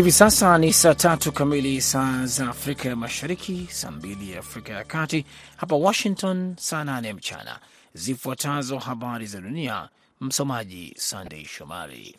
Hivi 0.00 0.12
sasa 0.12 0.58
ni 0.58 0.72
saa 0.72 0.94
tatu 0.94 1.32
kamili 1.32 1.80
saa 1.80 2.26
za 2.26 2.48
Afrika 2.48 2.88
ya 2.88 2.96
Mashariki, 2.96 3.68
saa 3.70 3.90
mbili 3.90 4.32
ya 4.32 4.38
Afrika 4.38 4.72
ya 4.72 4.84
Kati, 4.84 5.24
hapa 5.56 5.76
Washington 5.76 6.54
saa 6.58 6.84
nane 6.84 7.12
mchana. 7.12 7.58
Zifuatazo 7.94 8.78
habari 8.78 9.26
za 9.26 9.40
dunia, 9.40 9.88
msomaji 10.20 10.94
Sandei 10.96 11.44
Shomari. 11.44 12.16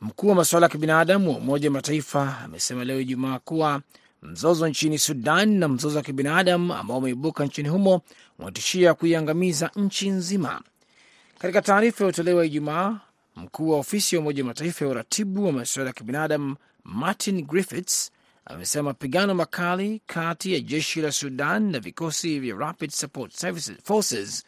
Mkuu 0.00 0.28
wa 0.28 0.34
masuala 0.34 0.66
ya 0.66 0.70
kibinadamu 0.70 1.30
wa 1.30 1.36
Umoja 1.36 1.68
wa 1.68 1.72
Mataifa 1.72 2.38
amesema 2.44 2.84
leo 2.84 3.00
Ijumaa 3.00 3.38
kuwa 3.38 3.80
mzozo 4.22 4.68
nchini 4.68 4.98
Sudan 4.98 5.48
na 5.58 5.68
mzozo 5.68 5.96
wa 5.96 6.02
kibinadamu 6.04 6.74
ambao 6.74 6.98
umeibuka 6.98 7.44
nchini 7.44 7.68
humo 7.68 8.02
unatishia 8.38 8.94
kuiangamiza 8.94 9.70
nchi 9.76 10.10
nzima. 10.10 10.62
Katika 11.38 11.62
taarifa 11.62 11.96
iliyotolewa 12.04 12.46
Ijumaa, 12.46 13.00
mkuu 13.36 13.70
wa 13.70 13.78
ofisi 13.78 14.14
ya 14.14 14.20
Umoja 14.20 14.44
Mataifa 14.44 14.84
ya 14.84 14.90
uratibu 14.90 15.46
wa 15.46 15.52
masuala 15.52 15.90
ya 15.90 15.94
kibinadamu 15.94 16.56
Martin 16.84 17.46
Griffiths 17.46 18.10
amesema 18.44 18.82
mapigano 18.82 19.34
makali 19.34 20.02
kati 20.06 20.52
ya 20.52 20.60
jeshi 20.60 21.00
la 21.00 21.12
Sudan 21.12 21.70
na 21.70 21.80
vikosi 21.80 22.40
vya 22.40 22.56
Rapid 22.56 22.90
Support 22.90 23.32
Services 23.32 23.76
Forces 23.84 24.44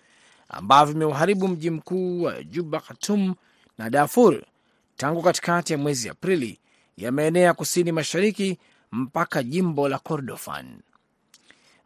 ambavyo 0.49 0.93
vimeuharibu 0.93 1.49
mji 1.49 1.71
mkuu 1.71 2.23
wa 2.23 2.43
Juba, 2.43 2.81
Khartoum 2.81 3.35
na 3.79 3.91
Darfur 3.91 4.43
tangu 4.97 5.23
katikati 5.23 5.73
ya 5.73 5.79
mwezi 5.79 6.09
Aprili 6.09 6.59
yameenea 6.97 7.55
kusini 7.55 7.93
mashariki 7.93 8.59
mpaka 8.93 9.43
jimbo 9.43 9.89
la 9.89 9.99
Kordofan. 9.99 10.67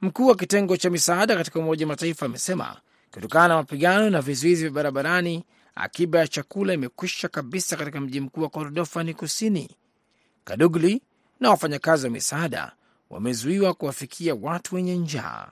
Mkuu 0.00 0.26
wa 0.26 0.36
kitengo 0.36 0.76
cha 0.76 0.90
misaada 0.90 1.36
katika 1.36 1.58
Umoja 1.58 1.86
Mataifa 1.86 2.26
amesema 2.26 2.76
kutokana 3.10 3.48
na 3.48 3.54
mapigano 3.56 4.10
na 4.10 4.20
vizuizi 4.22 4.62
vya 4.62 4.70
barabarani, 4.70 5.44
akiba 5.76 6.18
ya 6.18 6.28
chakula 6.28 6.74
imekwisha 6.74 7.28
kabisa 7.28 7.76
katika 7.76 8.00
mji 8.00 8.20
mkuu 8.20 8.42
wa 8.42 8.48
Kordofani 8.48 9.14
kusini. 9.14 9.76
Kadugli 10.44 11.02
na 11.40 11.50
wafanyakazi 11.50 12.06
wa 12.06 12.12
misaada 12.12 12.72
wamezuiwa 13.10 13.74
kuwafikia 13.74 14.34
watu 14.34 14.74
wenye 14.74 14.96
njaa 14.96 15.48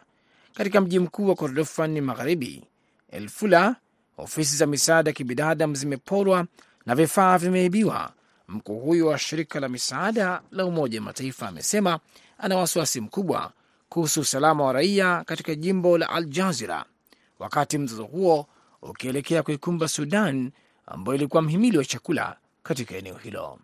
katika 0.54 0.80
mji 0.80 0.98
mkuu 0.98 1.28
wa 1.28 1.34
Kordofani 1.34 2.00
magharibi. 2.00 2.64
Elfula, 3.10 3.76
ofisi 4.18 4.56
za 4.56 4.66
misaada 4.66 5.10
ya 5.10 5.14
kibinadamu 5.14 5.74
zimeporwa 5.74 6.46
na 6.86 6.94
vifaa 6.94 7.38
vimeibiwa. 7.38 8.12
Mkuu 8.48 8.78
huyo 8.80 9.06
wa 9.06 9.18
shirika 9.18 9.60
la 9.60 9.68
misaada 9.68 10.42
la 10.50 10.66
Umoja 10.66 10.98
wa 10.98 11.04
Mataifa 11.04 11.48
amesema 11.48 11.98
ana 12.38 12.56
wasiwasi 12.56 13.00
mkubwa 13.00 13.52
kuhusu 13.88 14.20
usalama 14.20 14.64
wa 14.64 14.72
raia 14.72 15.24
katika 15.26 15.54
jimbo 15.54 15.98
la 15.98 16.10
Al 16.10 16.24
Jazira, 16.24 16.84
wakati 17.38 17.78
mzozo 17.78 18.04
huo 18.04 18.46
ukielekea 18.84 19.42
kuikumba 19.42 19.88
Sudan 19.88 20.50
ambayo 20.86 21.16
ilikuwa 21.16 21.42
mhimili 21.42 21.78
wa 21.78 21.84
chakula 21.84 22.36
katika 22.62 22.96
eneo 22.96 23.14
hilo. 23.16 23.58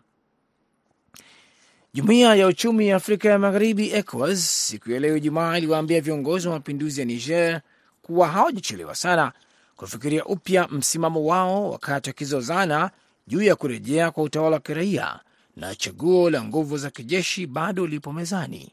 Jumuiya 1.93 2.35
ya 2.35 2.47
uchumi 2.47 2.87
ya 2.87 2.95
Afrika 2.95 3.29
ya 3.29 3.39
Magharibi, 3.39 3.91
ECOWAS, 3.93 4.67
siku 4.67 4.91
ya 4.91 4.99
leo 4.99 5.17
Ijumaa 5.17 5.57
iliwaambia 5.57 6.01
viongozi 6.01 6.47
wa 6.47 6.53
mapinduzi 6.53 6.99
ya 6.99 7.05
Niger 7.05 7.61
kuwa 8.01 8.27
hawajachelewa 8.27 8.95
sana 8.95 9.31
kufikiria 9.75 10.25
upya 10.25 10.67
msimamo 10.67 11.25
wao 11.25 11.69
wakati 11.71 12.09
wakizozana 12.09 12.91
juu 13.27 13.41
ya 13.41 13.55
kurejea 13.55 14.11
kwa 14.11 14.23
utawala 14.23 14.55
wa 14.55 14.59
kiraia 14.59 15.19
na 15.55 15.75
chaguo 15.75 16.29
la 16.29 16.43
nguvu 16.43 16.77
za 16.77 16.89
kijeshi 16.89 17.47
bado 17.47 17.87
lipo 17.87 18.13
mezani. 18.13 18.71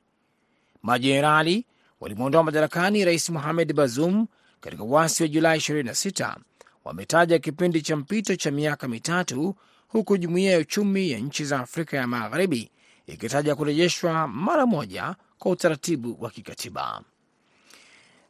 Majenerali 0.82 1.64
walimwondoa 2.00 2.42
madarakani 2.42 3.04
Rais 3.04 3.30
Mohamed 3.30 3.72
Bazoum 3.72 4.26
katika 4.60 4.84
uasi 4.84 5.22
wa 5.22 5.28
Julai 5.28 5.58
26 5.58 6.36
wametaja 6.84 7.38
kipindi 7.38 7.82
cha 7.82 7.96
mpito 7.96 8.36
cha 8.36 8.50
miaka 8.50 8.88
mitatu, 8.88 9.54
huku 9.88 10.16
jumuiya 10.16 10.52
ya 10.52 10.58
uchumi 10.58 11.10
ya 11.10 11.18
nchi 11.18 11.44
za 11.44 11.58
Afrika 11.60 11.96
ya 11.96 12.06
Magharibi 12.06 12.70
ikitaja 13.06 13.54
kurejeshwa 13.56 14.28
mara 14.28 14.66
moja 14.66 15.14
kwa 15.38 15.50
utaratibu 15.52 16.16
wa 16.20 16.30
kikatiba. 16.30 17.02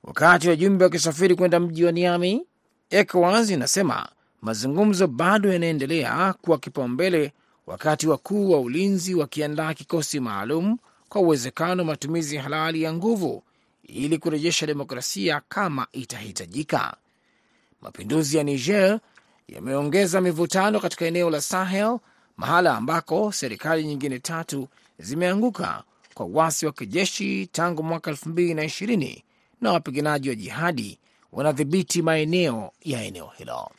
Wakati 0.02 0.48
wajumbe 0.48 0.84
wakisafiri 0.84 1.34
kwenda 1.34 1.60
mji 1.60 1.84
wa 1.84 1.92
Niami, 1.92 2.46
ECOWAS 2.90 3.50
inasema 3.50 4.08
mazungumzo 4.42 5.06
bado 5.06 5.52
yanaendelea 5.52 6.32
kuwa 6.32 6.58
kipaumbele, 6.58 7.32
wakati 7.66 8.08
wakuu 8.08 8.50
wa 8.50 8.60
ulinzi 8.60 9.14
wakiandaa 9.14 9.74
kikosi 9.74 10.20
maalum 10.20 10.78
kwa 11.08 11.20
uwezekano 11.20 11.82
wa 11.82 11.86
matumizi 11.86 12.36
halali 12.36 12.82
ya 12.82 12.92
nguvu 12.92 13.42
ili 13.88 14.18
kurejesha 14.18 14.66
demokrasia 14.66 15.40
kama 15.48 15.86
itahitajika. 15.92 16.96
Mapinduzi 17.82 18.36
ya 18.36 18.44
Niger 18.44 19.00
yameongeza 19.48 20.20
mivutano 20.20 20.80
katika 20.80 21.06
eneo 21.06 21.30
la 21.30 21.40
Sahel, 21.40 21.98
mahala 22.36 22.76
ambako 22.76 23.32
serikali 23.32 23.84
nyingine 23.84 24.18
tatu 24.18 24.68
zimeanguka 24.98 25.82
kwa 26.14 26.26
uasi 26.26 26.66
wa 26.66 26.72
kijeshi 26.72 27.46
tangu 27.52 27.82
mwaka 27.82 28.10
elfu 28.10 28.28
mbili 28.28 28.54
na 28.54 28.64
ishirini 28.64 29.24
na 29.60 29.72
wapiganaji 29.72 30.28
wa 30.28 30.34
jihadi 30.34 30.98
wanadhibiti 31.32 32.02
maeneo 32.02 32.72
ya 32.84 33.02
eneo 33.04 33.30
hilo. 33.38 33.70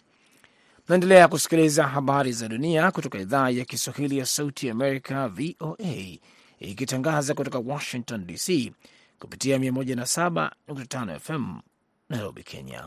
Naendelea 0.88 1.28
kusikiliza 1.28 1.88
habari 1.88 2.32
za 2.32 2.48
dunia 2.48 2.92
kutoka 2.92 3.20
idhaa 3.20 3.50
ya 3.50 3.66
Kiswahili 3.66 4.18
ya 4.18 4.26
Sauti 4.26 4.68
ya 4.68 4.72
Amerika, 4.74 5.28
VOA, 5.28 6.18
ikitangaza 6.60 7.34
kutoka 7.34 7.60
Washington 7.60 8.28
DC 8.28 8.72
kupitia 9.20 9.58
107.5 9.58 11.20
FM 11.20 11.60
Nairobi, 12.10 12.44
Kenya. 12.44 12.84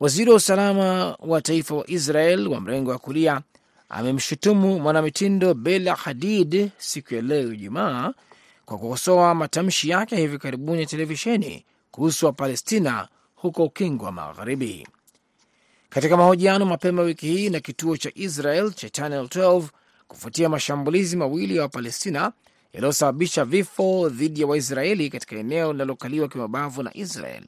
Waziri 0.00 0.30
wa 0.30 0.36
usalama 0.36 1.16
wa 1.20 1.40
taifa 1.42 1.74
wa 1.74 1.90
Israel 1.90 2.48
wa 2.48 2.60
mrengo 2.60 2.90
wa 2.90 2.98
kulia 2.98 3.40
amemshutumu 3.88 4.78
mwanamitindo 4.80 5.54
Bela 5.54 5.94
Hadid 5.94 6.70
siku 6.78 7.14
ya 7.14 7.22
leo 7.22 7.52
Ijumaa 7.52 8.12
kwa 8.64 8.78
kukosoa 8.78 9.34
matamshi 9.34 9.88
yake 9.88 10.14
ya 10.14 10.20
hivi 10.20 10.38
karibuni 10.38 10.80
ya 10.80 10.86
televisheni 10.86 11.64
kuhusu 11.90 12.26
Wapalestina 12.26 13.08
huko 13.36 13.64
Ukingo 13.64 14.04
wa 14.04 14.12
Magharibi. 14.12 14.88
Katika 15.88 16.16
mahojiano 16.16 16.66
mapema 16.66 17.02
wiki 17.02 17.26
hii 17.26 17.50
na 17.50 17.60
kituo 17.60 17.96
cha 17.96 18.10
Israel 18.14 18.72
cha 18.72 18.90
Channel 18.90 19.24
12 19.24 19.64
kufuatia 20.08 20.48
mashambulizi 20.48 21.16
mawili 21.16 21.56
ya 21.56 21.62
Wapalestina 21.62 22.32
yaliyosababisha 22.72 23.44
vifo 23.44 24.08
dhidi 24.08 24.40
ya 24.40 24.46
Waisraeli 24.46 25.10
katika 25.10 25.36
eneo 25.36 25.72
linalokaliwa 25.72 26.28
kimabavu 26.28 26.82
na 26.82 26.96
Israel, 26.96 27.44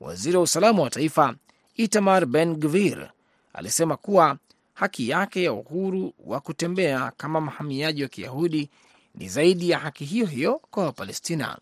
waziri 0.00 0.36
wa 0.36 0.42
usalama 0.42 0.82
wa 0.82 0.90
taifa 0.90 1.34
Itamar 1.76 2.26
Ben 2.26 2.56
Gvir 2.56 3.10
alisema 3.52 3.96
kuwa 3.96 4.38
haki 4.74 5.08
yake 5.08 5.42
ya 5.42 5.52
uhuru 5.52 6.12
wa 6.18 6.40
kutembea 6.40 7.12
kama 7.16 7.40
mhamiaji 7.40 8.02
wa 8.02 8.08
Kiyahudi 8.08 8.70
ni 9.14 9.28
zaidi 9.28 9.70
ya 9.70 9.78
haki 9.78 10.04
hiyo 10.04 10.26
hiyo 10.26 10.60
kwa 10.70 10.84
Wapalestina. 10.84 11.58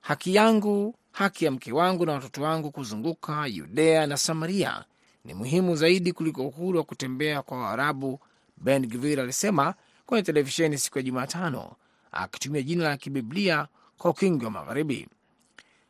Haki 0.00 0.34
yangu, 0.34 0.94
haki 1.12 1.44
ya 1.44 1.50
mke 1.50 1.72
wangu 1.72 2.06
na 2.06 2.12
watoto 2.12 2.42
wangu 2.42 2.70
kuzunguka 2.70 3.46
Yudea 3.46 4.06
na 4.06 4.16
Samaria 4.16 4.84
ni 5.24 5.34
muhimu 5.34 5.76
zaidi 5.76 6.12
kuliko 6.12 6.46
uhuru 6.46 6.78
wa 6.78 6.84
kutembea 6.84 7.42
kwa 7.42 7.58
Waarabu, 7.58 8.20
Ben 8.56 8.86
Gvir 8.86 9.20
alisema 9.20 9.74
kwenye 10.06 10.22
televisheni 10.22 10.78
siku 10.78 10.98
ya 10.98 11.02
Jumatano, 11.04 11.72
akitumia 12.12 12.62
jina 12.62 12.84
la 12.88 12.96
kibiblia 12.96 13.66
kwa 13.98 14.10
ukingi 14.10 14.44
wa 14.44 14.50
Magharibi. 14.50 15.08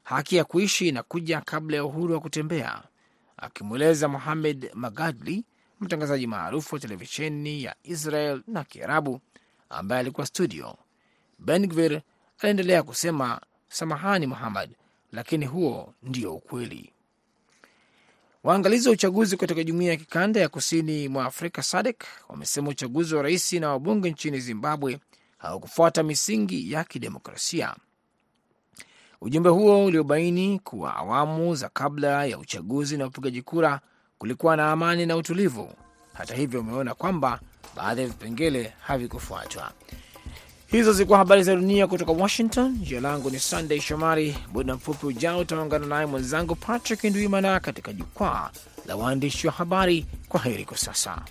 Haki 0.02 0.36
ya 0.36 0.44
kuishi 0.44 0.88
inakuja 0.88 1.40
kabla 1.40 1.76
ya 1.76 1.84
uhuru 1.84 2.14
wa 2.14 2.20
kutembea, 2.20 2.82
akimweleza 3.36 4.08
Mohamed 4.08 4.70
Magadli, 4.74 5.44
mtangazaji 5.80 6.26
maarufu 6.26 6.74
wa 6.74 6.80
televisheni 6.80 7.62
ya 7.62 7.74
Israel 7.82 8.42
na 8.46 8.64
Kiarabu 8.64 9.20
ambaye 9.70 10.00
alikuwa 10.00 10.26
studio. 10.26 10.76
Ben 11.38 11.66
Gvir 11.66 12.00
aliendelea 12.38 12.82
kusema, 12.82 13.40
samahani 13.68 14.26
Muhammad, 14.26 14.70
lakini 15.12 15.46
huo 15.46 15.94
ndio 16.02 16.34
ukweli. 16.34 16.92
Waangalizi 18.44 18.88
wa 18.88 18.92
uchaguzi 18.94 19.36
katika 19.36 19.64
jumuiya 19.64 19.90
ya 19.90 19.96
kikanda 19.96 20.40
ya 20.40 20.48
kusini 20.48 21.08
mwa 21.08 21.24
Afrika 21.26 21.62
SADC 21.62 22.04
wamesema 22.28 22.68
uchaguzi 22.70 23.14
wa 23.14 23.22
rais 23.22 23.52
na 23.52 23.68
wabunge 23.70 24.10
nchini 24.10 24.40
Zimbabwe 24.40 24.98
haukufuata 25.38 26.02
misingi 26.02 26.72
ya 26.72 26.84
kidemokrasia. 26.84 27.74
Ujumbe 29.20 29.48
huo 29.50 29.84
uliobaini 29.84 30.58
kuwa 30.58 30.96
awamu 30.96 31.54
za 31.54 31.68
kabla 31.68 32.24
ya 32.26 32.38
uchaguzi 32.38 32.96
na 32.96 33.06
upigaji 33.06 33.42
kura 33.42 33.80
kulikuwa 34.18 34.56
na 34.56 34.72
amani 34.72 35.06
na 35.06 35.16
utulivu. 35.16 35.72
Hata 36.12 36.34
hivyo, 36.34 36.60
umeona 36.60 36.94
kwamba 36.94 37.40
baadhi 37.76 38.00
ya 38.00 38.06
vipengele 38.06 38.72
havikufuatwa. 38.80 39.72
Hizo 40.66 40.92
zilikuwa 40.92 41.18
habari 41.18 41.42
za 41.42 41.56
dunia 41.56 41.86
kutoka 41.86 42.12
Washington. 42.12 42.76
Jina 42.78 43.00
langu 43.00 43.30
ni 43.30 43.38
Sunday 43.38 43.80
Shomari. 43.80 44.38
Muda 44.52 44.74
mfupi 44.74 45.06
ujao 45.06 45.38
utaungana 45.38 45.86
naye 45.86 46.06
mwenzangu 46.06 46.54
Patrick 46.54 47.04
Ndwimana 47.04 47.60
katika 47.60 47.92
jukwaa 47.92 48.50
la 48.86 48.96
waandishi 48.96 49.46
wa 49.46 49.52
habari. 49.52 50.06
Kwa 50.28 50.40
heri 50.40 50.64
kwa 50.64 50.76
sasa. 50.76 51.22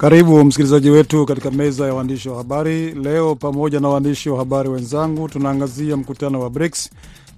Karibu 0.00 0.44
msikilizaji 0.44 0.90
wetu 0.90 1.26
katika 1.26 1.50
meza 1.50 1.86
ya 1.86 1.94
waandishi 1.94 2.28
wa 2.28 2.36
habari 2.36 2.92
leo. 2.92 3.34
Pamoja 3.34 3.80
na 3.80 3.88
waandishi 3.88 4.30
wa 4.30 4.38
habari 4.38 4.68
wenzangu, 4.68 5.28
tunaangazia 5.28 5.96
mkutano 5.96 6.40
wa 6.40 6.50
BRICS, 6.50 6.90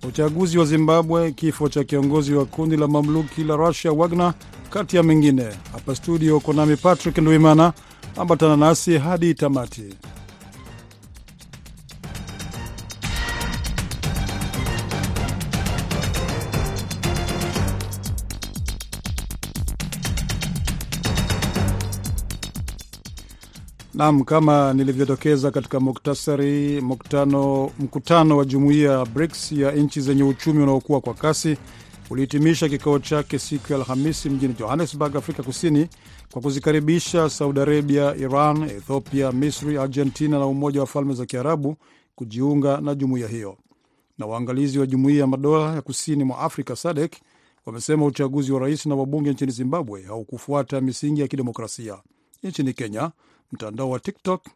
uchaguzi 0.09 0.59
wa 0.59 0.65
Zimbabwe, 0.65 1.33
kifo 1.33 1.69
cha 1.69 1.85
kiongozi 1.85 2.35
wa 2.35 2.45
kundi 2.45 2.77
la 2.77 2.89
mamluki 2.89 3.45
la 3.45 3.57
Russia 3.57 3.93
Wagner, 3.93 4.35
kati 4.71 4.97
ya 4.97 5.03
mengine. 5.03 5.47
Hapa 5.73 5.95
studio 5.95 6.37
uko 6.37 6.53
nami 6.53 6.77
Patrick 6.77 7.19
Ndwimana, 7.19 7.73
ambatana 8.17 8.57
nasi 8.57 8.99
hadi 8.99 9.35
tamati. 9.35 9.95
Nam, 23.95 24.25
kama 24.25 24.73
nilivyodokeza 24.75 25.51
katika 25.51 25.81
muktasari, 25.81 26.81
mkutano, 26.81 27.71
mkutano 27.79 28.37
wa 28.37 28.45
jumuiya 28.45 28.93
ya 28.93 29.05
BRICS 29.05 29.53
ya 29.53 29.73
nchi 29.73 30.01
zenye 30.01 30.23
uchumi 30.23 30.63
unaokuwa 30.63 31.01
kwa 31.01 31.15
kasi 31.15 31.57
ulihitimisha 32.11 32.69
kikao 32.69 32.99
chake 32.99 33.39
siku 33.39 33.73
ya 33.73 33.79
Alhamisi 33.79 34.31
mjini 34.31 34.55
Johannesburg, 34.59 35.17
Afrika 35.17 35.43
Kusini, 35.43 35.89
kwa 36.33 36.43
kuzikaribisha 36.43 37.29
Saudi 37.31 37.61
Arabia, 37.61 38.17
Iran, 38.17 38.63
Ethiopia, 38.63 39.33
Misri, 39.33 39.79
Argentina 39.79 40.39
na 40.39 40.47
Umoja 40.47 40.81
wa 40.81 40.87
Falme 40.87 41.15
za 41.15 41.27
Kiarabu 41.27 41.77
kujiunga 42.15 42.81
na 42.81 42.95
jumuiya 42.95 43.29
hiyo. 43.29 43.57
Na 44.19 44.27
waangalizi 44.27 44.79
wa 44.79 44.87
Jumuiya 44.87 45.21
ya 45.21 45.27
Madola 45.27 45.75
ya 45.75 45.83
Kusini 45.83 46.25
mwa 46.25 46.39
Afrika 46.39 46.77
SADC 46.77 47.13
wamesema 47.67 48.05
uchaguzi 48.05 48.53
wa 48.53 48.61
rais 48.61 48.87
na 48.87 48.95
wabunge 48.95 49.31
nchini 49.31 49.53
Zimbabwe 49.53 50.03
haukufuata 50.03 50.81
misingi 50.81 51.21
ya 51.21 51.29
kidemokrasia. 51.29 51.99
Nchini 52.43 52.73
Kenya, 52.73 53.11
mtandao 53.53 53.91
wa 53.91 54.01
TikTok 54.01 54.47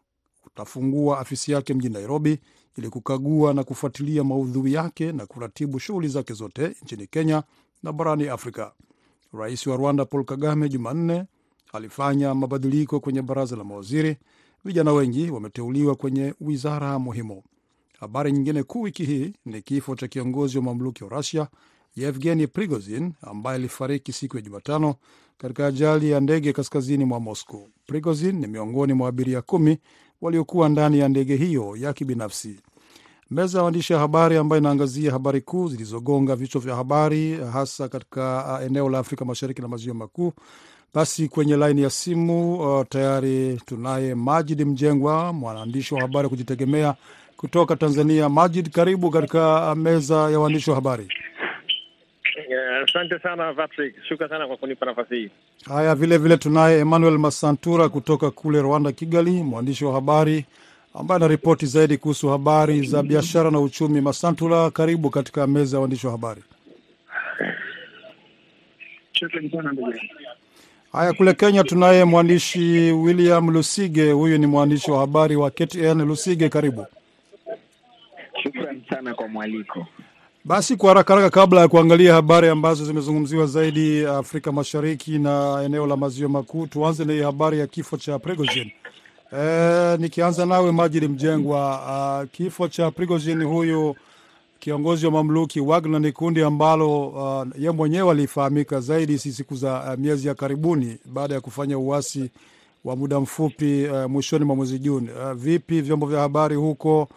utafungua 0.46 1.18
afisi 1.18 1.52
yake 1.52 1.74
mjini 1.74 1.94
Nairobi 1.94 2.38
ili 2.78 2.88
kukagua 2.90 3.54
na 3.54 3.64
kufuatilia 3.64 4.24
maudhui 4.24 4.72
yake 4.72 5.12
na 5.12 5.26
kuratibu 5.26 5.78
shughuli 5.80 6.08
zake 6.08 6.32
zote 6.34 6.76
nchini 6.82 7.06
Kenya 7.06 7.42
na 7.82 7.92
barani 7.92 8.28
Afrika. 8.28 8.72
Rais 9.32 9.66
wa 9.66 9.76
Rwanda 9.76 10.04
Paul 10.04 10.24
Kagame 10.24 10.68
Jumanne 10.68 11.24
alifanya 11.72 12.34
mabadiliko 12.34 13.00
kwenye 13.00 13.22
baraza 13.22 13.56
la 13.56 13.64
mawaziri. 13.64 14.16
Vijana 14.64 14.92
wengi 14.92 15.30
wameteuliwa 15.30 15.94
kwenye 15.94 16.34
wizara 16.40 16.98
muhimu. 16.98 17.42
Habari 18.00 18.32
nyingine 18.32 18.62
kuu 18.62 18.80
wiki 18.82 19.04
hii 19.04 19.32
ni 19.44 19.62
kifo 19.62 19.96
cha 19.96 20.08
kiongozi 20.08 20.58
wa 20.58 20.64
mamluki 20.64 21.04
wa 21.04 21.10
Rusia 21.10 21.48
Yevgeni 21.96 22.46
Prigozin 22.46 23.12
ambaye 23.22 23.56
alifariki 23.56 24.12
siku 24.12 24.36
ya 24.36 24.42
Jumatano 24.42 24.94
katika 25.38 25.66
ajali 25.66 26.10
ya 26.10 26.20
ndege 26.20 26.52
kaskazini 26.52 27.04
mwa 27.04 27.20
Moscow. 27.20 27.68
Prigozin 27.86 28.36
ni 28.40 28.46
miongoni 28.46 28.92
mwa 28.92 29.08
abiria 29.08 29.42
kumi 29.42 29.78
waliokuwa 30.20 30.68
ndani 30.68 30.98
ya 30.98 31.08
ndege 31.08 31.36
hiyo 31.36 31.76
ya 31.76 31.92
kibinafsi. 31.92 32.56
Meza 33.30 33.58
ya 33.58 33.64
waandishi 33.64 33.92
ya 33.92 33.98
habari 33.98 34.36
ambayo 34.36 34.60
inaangazia 34.60 35.12
habari 35.12 35.40
kuu 35.40 35.68
zilizogonga 35.68 36.36
vichwa 36.36 36.60
vya 36.60 36.74
habari 36.76 37.34
hasa 37.52 37.88
katika 37.88 38.60
eneo 38.66 38.88
la 38.88 38.98
Afrika 38.98 39.24
Mashariki 39.24 39.62
na 39.62 39.68
Maziwa 39.68 39.94
Makuu. 39.94 40.32
Basi 40.94 41.28
kwenye 41.28 41.56
laini 41.56 41.82
ya 41.82 41.90
simu 41.90 42.54
uh, 42.78 42.86
tayari 42.88 43.60
tunaye 43.66 44.14
Majid 44.14 44.60
Mjengwa, 44.66 45.32
mwandishi 45.32 45.94
wa 45.94 46.00
habari 46.00 46.24
wa 46.26 46.30
kujitegemea 46.30 46.94
kutoka 47.36 47.76
Tanzania. 47.76 48.28
Majid, 48.28 48.70
karibu 48.70 49.10
katika 49.10 49.74
meza 49.74 50.30
ya 50.30 50.40
waandishi 50.40 50.70
wa 50.70 50.76
habari. 50.76 51.08
Asante 52.84 53.14
uh, 53.14 53.20
sana 53.22 53.54
Patrick, 53.54 53.94
shukrani 54.08 54.30
sana 54.30 54.46
kwa 54.46 54.56
kunipa 54.56 54.86
nafasi 54.86 55.14
hii. 55.16 55.30
Haya, 55.68 55.94
vile 55.94 56.18
vile 56.18 56.36
tunaye 56.36 56.78
Emmanuel 56.80 57.18
Masantura 57.18 57.88
kutoka 57.88 58.30
kule 58.30 58.62
Rwanda, 58.62 58.92
Kigali, 58.92 59.30
mwandishi 59.42 59.84
wa 59.84 59.92
habari 59.92 60.44
ambaye 60.94 61.16
anaripoti 61.16 61.66
zaidi 61.66 61.96
kuhusu 61.98 62.28
habari 62.28 62.86
za 62.86 63.02
biashara 63.02 63.50
na 63.50 63.60
uchumi. 63.60 64.00
Masantura, 64.00 64.70
karibu 64.70 65.10
katika 65.10 65.46
meza 65.46 65.76
ya 65.76 65.80
waandishi 65.80 66.06
wa 66.06 66.12
habari. 66.12 66.42
Haya, 70.92 71.12
kule 71.12 71.34
Kenya 71.34 71.64
tunaye 71.64 72.04
mwandishi 72.04 72.92
William 72.92 73.50
Lusige, 73.50 74.10
huyu 74.12 74.38
ni 74.38 74.46
mwandishi 74.46 74.90
wa 74.90 74.98
habari 74.98 75.36
wa 75.36 75.50
KTN. 75.50 76.02
Lusige, 76.06 76.48
karibu. 76.48 76.86
Shukrani 78.42 78.84
sana 78.90 79.14
kwa 79.14 79.28
mwaliko. 79.28 79.86
Basi 80.46 80.76
kwa 80.76 80.88
haraka 80.88 81.14
haraka, 81.14 81.40
kabla 81.40 81.60
ya 81.60 81.68
kuangalia 81.68 82.14
habari 82.14 82.48
ambazo 82.48 82.84
zimezungumziwa 82.84 83.46
zaidi 83.46 84.04
Afrika 84.06 84.52
Mashariki 84.52 85.18
na 85.18 85.62
eneo 85.64 85.86
la 85.86 85.96
maziwa 85.96 86.28
makuu, 86.30 86.66
tuanze 86.66 87.04
na 87.04 87.12
hii 87.12 87.20
habari 87.22 87.58
ya 87.58 87.66
kifo 87.66 87.96
cha 87.96 88.18
Prigozhin. 88.18 88.70
E, 89.38 89.96
nikianza 89.98 90.46
nawe 90.46 90.72
Majid 90.72 91.04
Mjengwa, 91.10 91.80
uh, 92.22 92.30
kifo 92.30 92.68
cha 92.68 92.90
Prigozhin 92.90 93.42
huyu 93.44 93.96
kiongozi 94.58 95.06
wa 95.06 95.12
mamluki 95.12 95.60
Wagner 95.60 96.00
ni 96.00 96.12
kundi 96.12 96.42
ambalo 96.42 97.06
uh, 97.06 97.46
ye 97.62 97.70
mwenyewe 97.70 98.10
alifahamika 98.10 98.80
zaidi 98.80 99.18
si 99.18 99.32
siku 99.32 99.54
za 99.56 99.80
uh, 99.92 99.98
miezi 100.00 100.28
ya 100.28 100.34
karibuni 100.34 100.98
baada 101.04 101.34
ya 101.34 101.40
kufanya 101.40 101.78
uasi 101.78 102.30
wa 102.84 102.96
muda 102.96 103.20
mfupi 103.20 103.84
uh, 103.86 104.04
mwishoni 104.10 104.44
mwa 104.44 104.56
mwezi 104.56 104.78
Juni. 104.78 105.08
Uh, 105.10 105.32
vipi 105.32 105.80
vyombo 105.80 106.06
vya 106.06 106.20
habari 106.20 106.56
huko 106.56 107.08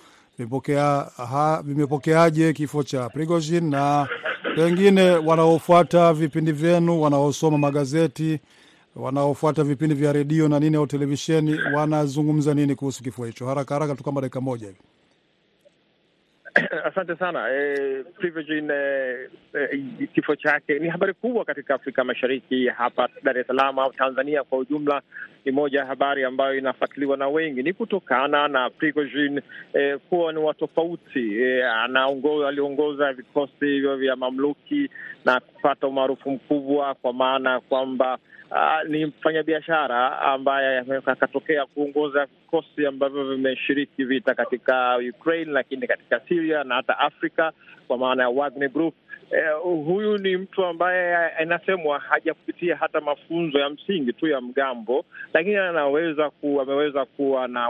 vimepokeaje 1.64 2.54
kifo 2.54 2.84
cha 2.84 3.10
Prigozhin 3.10 3.70
na 3.70 4.08
pengine 4.56 5.02
wanaofuata 5.12 6.14
vipindi 6.14 6.52
vyenu, 6.52 7.02
wanaosoma 7.02 7.58
magazeti, 7.58 8.40
wanaofuata 8.96 9.64
vipindi 9.64 9.96
vya 9.96 10.14
redio 10.14 10.48
na 10.48 10.60
nini 10.60 10.76
au 10.78 10.88
televisheni 10.88 11.60
wanazungumza 11.76 12.54
nini 12.54 12.76
kuhusu 12.76 13.04
kifo 13.04 13.26
hicho? 13.26 13.46
Haraka 13.48 13.74
haraka 13.76 13.96
tu 13.96 14.04
kama 14.04 14.22
dakika 14.22 14.42
moja 14.42 14.66
hivi. 14.68 14.80
Asante 16.90 17.16
sana. 17.16 17.50
E, 17.50 18.04
eh, 19.54 19.80
kifo 20.14 20.36
chake 20.36 20.80
ni 20.80 20.90
habari 20.90 21.14
kubwa 21.14 21.46
katika 21.46 21.76
Afrika 21.76 22.04
Mashariki, 22.04 22.68
hapa 22.68 23.10
Dar 23.24 23.38
es 23.38 23.48
Salaam 23.48 23.80
au 23.80 23.94
Tanzania 23.94 24.44
kwa 24.44 24.58
ujumla. 24.60 25.02
Ni 25.46 25.52
moja 25.52 25.80
ya 25.80 25.86
habari 25.86 26.24
ambayo 26.24 26.58
inafuatiliwa 26.58 27.18
na 27.18 27.28
wengi, 27.28 27.64
ni 27.64 27.74
kutokana 27.74 28.48
na 28.48 28.70
Prigozhin 28.70 29.42
e, 29.74 29.98
kuwa 29.98 30.34
ni 30.34 30.40
watofauti 30.40 31.42
eh, 31.42 31.66
aliongoza 32.48 33.14
vikosi 33.14 33.66
hivyo 33.66 33.98
vya 33.98 34.16
mamluki 34.16 34.90
na 35.26 35.40
kupata 35.40 35.88
umaarufu 35.88 36.32
mkubwa, 36.32 36.96
kwa 36.96 37.14
maana 37.14 37.52
ya 37.52 37.60
kwamba 37.60 38.18
Uh, 38.52 38.90
ni 38.90 39.06
mfanyabiashara 39.06 40.22
ambaye 40.22 40.84
akatokea 41.06 41.66
kuongoza 41.66 42.26
vikosi 42.26 42.86
ambavyo 42.86 43.24
vimeshiriki 43.36 44.04
vita 44.04 44.36
katika 44.36 44.98
Ukraine, 45.10 45.52
lakini 45.52 45.88
katika 45.88 46.20
Syria 46.28 46.64
na 46.64 46.76
hata 46.76 47.00
Afrika 47.00 47.52
kwa 47.88 47.98
maana 47.98 48.24
ya 48.24 48.30
Wagner 48.30 48.70
Group. 48.70 48.94
Uh, 49.32 49.86
huyu 49.86 50.18
ni 50.18 50.38
mtu 50.38 50.66
ambaye 50.66 51.32
inasemwa 51.44 52.00
hajapitia 52.00 52.76
hata 52.76 53.02
mafunzo 53.02 53.60
ya 53.60 53.70
msingi 53.70 54.14
tu 54.14 54.28
ya 54.28 54.42
mgambo, 54.42 55.06
lakini 55.34 55.56
anaweza 55.56 56.30
ku, 56.30 56.62
ameweza 56.62 57.06
kuwa 57.06 57.48
na 57.48 57.70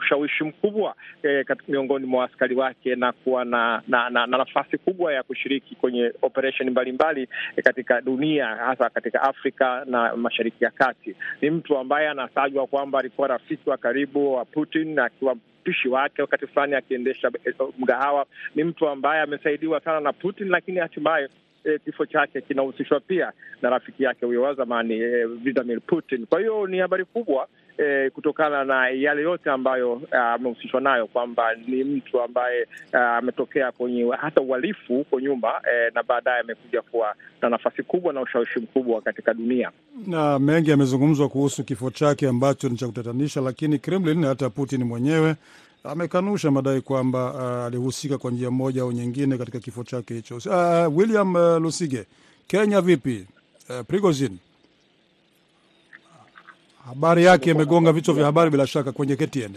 ushawishi 0.00 0.44
mkubwa 0.44 0.94
eh, 1.22 1.46
miongoni 1.68 2.06
mwa 2.06 2.24
askari 2.24 2.54
wake 2.54 2.96
na 2.96 3.12
kuwa 3.12 3.44
na, 3.44 3.82
na, 3.88 4.10
na, 4.10 4.26
na 4.26 4.38
nafasi 4.38 4.78
kubwa 4.78 5.12
ya 5.12 5.22
kushiriki 5.22 5.74
kwenye 5.74 6.12
operesheni 6.22 6.70
mbalimbali 6.70 7.22
eh, 7.56 7.64
katika 7.64 8.00
dunia 8.00 8.46
hasa 8.46 8.90
katika 8.90 9.22
Afrika 9.22 9.84
na 9.86 10.16
Mashariki 10.16 10.64
ya 10.64 10.70
Kati. 10.70 11.14
Ni 11.40 11.50
mtu 11.50 11.78
ambaye 11.78 12.08
anatajwa 12.08 12.66
kwamba 12.66 12.98
alikuwa 12.98 13.28
rafiki 13.28 13.70
wa 13.70 13.76
karibu 13.76 14.34
wa 14.34 14.44
Putin 14.44 14.98
akiwa 14.98 15.36
mpishi 15.62 15.88
wake 15.88 16.22
wakati 16.22 16.46
fulani 16.46 16.74
akiendesha 16.74 17.30
mgahawa. 17.78 18.26
Ni 18.54 18.64
mtu 18.64 18.88
ambaye 18.88 19.22
amesaidiwa 19.22 19.80
sana 19.80 20.00
na 20.00 20.12
Putin, 20.12 20.48
lakini 20.48 20.78
hatimaye 20.78 21.28
E, 21.64 21.78
kifo 21.78 22.06
chake 22.06 22.40
kinahusishwa 22.40 23.00
pia 23.00 23.32
na 23.62 23.70
rafiki 23.70 24.02
yake 24.02 24.26
huyo 24.26 24.42
wa 24.42 24.54
zamani 24.54 24.94
e, 24.94 25.24
Vladimir 25.24 25.80
Putin. 25.80 26.26
Kwa 26.26 26.40
hiyo 26.40 26.66
ni 26.66 26.78
habari 26.78 27.04
kubwa 27.04 27.48
e, 27.78 28.10
kutokana 28.10 28.64
na 28.64 28.88
yale 28.88 29.22
yote 29.22 29.50
ambayo 29.50 30.02
amehusishwa 30.10 30.80
nayo 30.80 31.06
kwamba 31.06 31.54
ni 31.66 31.84
mtu 31.84 32.20
ambaye 32.22 32.66
ametokea 32.92 33.72
kwenye 33.72 34.10
hata 34.20 34.40
uhalifu 34.40 34.94
huko 34.94 35.20
nyuma 35.20 35.48
eh, 35.72 35.92
na 35.94 36.02
baadaye 36.02 36.40
amekuja 36.40 36.82
kuwa 36.82 37.14
na 37.42 37.48
nafasi 37.48 37.82
kubwa 37.82 38.12
na 38.12 38.20
ushawishi 38.20 38.58
mkubwa 38.58 39.00
katika 39.00 39.34
dunia. 39.34 39.70
Na 40.06 40.38
mengi 40.38 40.70
yamezungumzwa 40.70 41.28
kuhusu 41.28 41.64
kifo 41.64 41.90
chake 41.90 42.28
ambacho 42.28 42.68
ni 42.68 42.76
cha 42.76 42.86
kutatanisha, 42.86 43.40
lakini 43.40 43.78
Kremlin 43.78 44.24
hata 44.24 44.50
Putin 44.50 44.84
mwenyewe 44.84 45.34
amekanusha 45.84 46.50
madai 46.50 46.80
kwamba 46.80 47.32
uh, 47.34 47.64
alihusika 47.66 48.18
kwa 48.18 48.30
njia 48.30 48.50
moja 48.50 48.82
au 48.82 48.92
nyingine 48.92 49.38
katika 49.38 49.60
kifo 49.60 49.84
chake 49.84 50.14
hicho. 50.14 50.36
Uh, 50.36 50.96
William 50.98 51.34
uh, 51.34 51.62
Lusige, 51.62 52.04
Kenya 52.46 52.80
vipi? 52.80 53.26
Uh, 53.70 53.80
Prigozhin 53.86 54.38
habari 56.86 57.24
yake 57.24 57.50
imegonga 57.50 57.92
vichwa 57.92 58.14
vya 58.14 58.24
habari 58.24 58.50
bila 58.50 58.66
shaka 58.66 58.92
kwenye 58.92 59.16
KTN. 59.16 59.56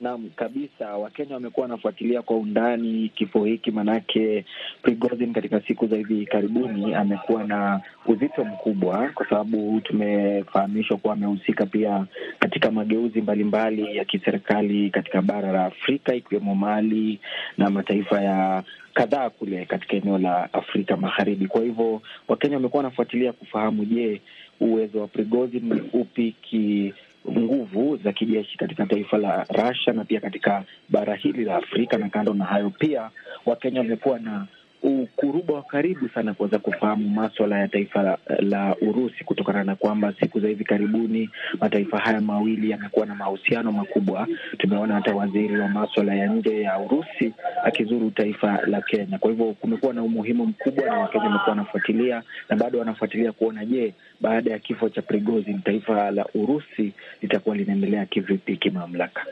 Naam, 0.00 0.30
kabisa. 0.36 0.96
Wakenya 0.96 1.34
wamekuwa 1.34 1.62
wanafuatilia 1.64 2.22
kwa 2.22 2.36
undani 2.36 3.08
kifo 3.08 3.44
hiki, 3.44 3.70
manake 3.70 4.44
Prigozhin 4.82 5.32
katika 5.32 5.60
siku 5.60 5.86
za 5.86 5.96
hivi 5.96 6.26
karibuni 6.26 6.94
amekuwa 6.94 7.44
na 7.44 7.80
uzito 8.06 8.44
mkubwa, 8.44 9.10
kwa 9.14 9.28
sababu 9.28 9.80
tumefahamishwa 9.80 10.96
kuwa 10.96 11.12
amehusika 11.14 11.66
pia 11.66 12.06
katika 12.38 12.70
mageuzi 12.70 13.20
mbalimbali 13.20 13.82
mbali 13.82 13.96
ya 13.96 14.04
kiserikali 14.04 14.90
katika 14.90 15.22
bara 15.22 15.52
la 15.52 15.64
Afrika, 15.64 16.14
ikiwemo 16.14 16.54
Mali 16.54 17.20
na 17.58 17.70
mataifa 17.70 18.20
ya 18.20 18.62
kadhaa 18.94 19.30
kule 19.30 19.64
katika 19.66 19.96
eneo 19.96 20.18
la 20.18 20.52
Afrika 20.52 20.96
Magharibi. 20.96 21.46
Kwa 21.46 21.60
hivyo 21.62 22.02
Wakenya 22.28 22.56
wamekuwa 22.56 22.82
wanafuatilia 22.82 23.32
kufahamu, 23.32 23.84
je, 23.84 24.20
uwezo 24.60 25.00
wa 25.00 25.06
Prigozhin 25.06 25.74
ni 25.74 25.80
upi 25.92 26.34
ki 26.42 26.94
nguvu 27.30 27.96
za 27.96 28.12
kijeshi 28.12 28.58
katika 28.58 28.86
taifa 28.86 29.18
la 29.18 29.44
Russia 29.48 29.92
na 29.92 30.04
pia 30.04 30.20
katika 30.20 30.64
bara 30.88 31.14
hili 31.14 31.44
la 31.44 31.56
Afrika. 31.56 31.98
Na 31.98 32.08
kando 32.08 32.34
na 32.34 32.44
hayo, 32.44 32.70
pia 32.70 33.10
Wakenya 33.46 33.80
wamekuwa 33.80 34.18
na 34.18 34.46
ukuruba 34.86 35.54
wa 35.54 35.62
karibu 35.62 36.08
sana 36.08 36.34
kuweza 36.34 36.58
kufahamu 36.58 37.08
maswala 37.08 37.58
ya 37.58 37.68
taifa 37.68 38.18
la, 38.40 38.76
Urusi 38.80 39.24
kutokana 39.24 39.64
na 39.64 39.76
kwamba 39.76 40.14
siku 40.20 40.40
za 40.40 40.48
hivi 40.48 40.64
karibuni 40.64 41.30
mataifa 41.60 41.98
haya 41.98 42.20
mawili 42.20 42.70
yamekuwa 42.70 43.06
na 43.06 43.14
mahusiano 43.14 43.72
makubwa. 43.72 44.28
Tumeona 44.58 44.94
hata 44.94 45.14
waziri 45.14 45.58
wa 45.60 45.68
maswala 45.68 46.14
ya 46.14 46.26
nje 46.26 46.60
ya 46.62 46.78
Urusi 46.78 47.32
akizuru 47.64 48.10
taifa 48.10 48.60
la 48.66 48.80
Kenya. 48.80 49.18
Kwa 49.18 49.30
hivyo 49.30 49.52
kumekuwa 49.52 49.94
na 49.94 50.02
umuhimu 50.02 50.46
mkubwa, 50.46 50.86
na 50.86 50.98
Wakenya 50.98 51.24
wamekuwa 51.24 51.50
wanafuatilia 51.50 52.22
na 52.48 52.56
bado 52.56 52.78
wanafuatilia 52.78 53.32
kuona, 53.32 53.64
je, 53.64 53.94
baada 54.20 54.50
ya 54.50 54.58
kifo 54.58 54.88
cha 54.88 55.02
Prigozhin 55.02 55.62
taifa 55.62 56.10
la 56.10 56.26
Urusi 56.34 56.92
litakuwa 57.22 57.56
linaendelea 57.56 58.06
kivipi 58.06 58.56
kimamlaka? 58.56 59.26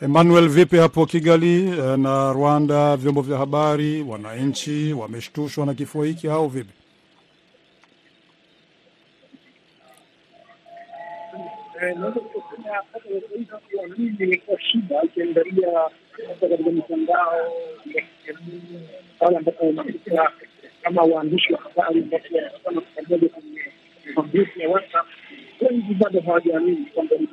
Emmanuel, 0.00 0.48
vipi 0.48 0.76
hapo 0.76 1.06
Kigali 1.06 1.62
na 1.96 2.32
Rwanda? 2.32 2.96
Vyombo 2.96 3.22
vya 3.22 3.38
habari, 3.38 4.02
wananchi 4.02 4.92
wameshtushwa 4.92 5.66
na 5.66 5.74
kifo 5.74 6.02
hiki 6.02 6.28
au 6.28 6.48
vipi? 6.48 6.72
imekuwa 14.24 14.60
shida 14.60 15.02
ukiangalia 15.02 15.68
hata 16.28 16.48
katika 16.48 16.70
mitandao 16.70 17.52
pale 19.18 19.36
ambapo 19.36 19.66
unakuta 19.66 20.32
kama 20.82 21.02
waandishi 21.02 21.52
wa 21.52 21.60
habari 21.60 22.00
ambapo 22.02 22.26
wanakutana 22.64 23.06
pamoja 23.08 23.28
kwenye 23.28 23.60
magrupu 24.16 24.60
ya 24.60 24.68
WhatsApp, 24.68 25.06
wengi 25.60 25.94
bado 25.94 26.20
hawajaamini 26.20 26.86
kwamba 26.86 27.16
ni 27.16 27.26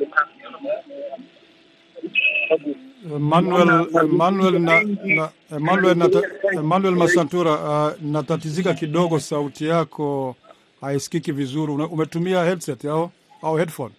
Emmanuel 3.15 3.87
Emmanuel 4.03 4.59
na, 4.59 4.81
na, 5.05 5.29
Emmanuel, 5.51 5.95
nata, 5.97 6.21
Emmanuel 6.53 6.95
Masantura, 6.95 7.51
uh, 7.53 8.01
natatizika 8.01 8.73
kidogo, 8.73 9.19
sauti 9.19 9.65
yako 9.67 10.35
haisikiki 10.81 11.31
vizuri. 11.31 11.71
Umetumia 11.73 12.43
headset 12.43 12.85
au 12.85 13.11
au 13.41 13.55
headphone? 13.57 13.93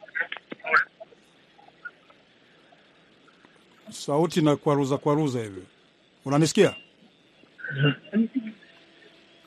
Sauti 3.91 4.43
na 4.43 4.57
kwaruza 4.57 4.99
kwaruza 4.99 5.39
hivi, 5.41 5.63
unanisikia? 6.25 6.75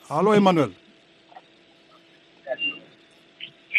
Halo 0.10 0.36
Emmanuel. 0.36 0.72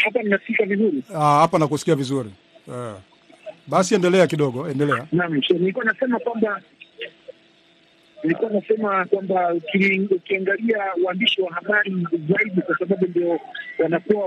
hapa 0.05 0.23
mnasikika 0.23 0.65
vizuri? 0.65 1.03
Ah, 1.15 1.39
hapa 1.41 1.59
nakusikia 1.59 1.95
vizuri 1.95 2.31
uh. 2.69 3.10
Basi 3.67 3.95
endelea 3.95 4.27
kidogo, 4.27 4.69
endelea. 4.71 5.07
Naam, 5.13 5.41
nilikuwa 5.51 5.85
nasema 5.85 6.19
kwamba 6.19 6.61
nilikuwa 8.23 8.51
nasema 8.51 9.05
kwamba 9.05 9.55
ukiangalia 10.11 10.79
waandishi 11.05 11.43
wa 11.43 11.53
habari 11.53 12.07
zaidi, 12.29 12.61
kwa 12.67 12.79
sababu 12.79 13.07
ndio 13.07 13.41
wanakuwa 13.79 14.27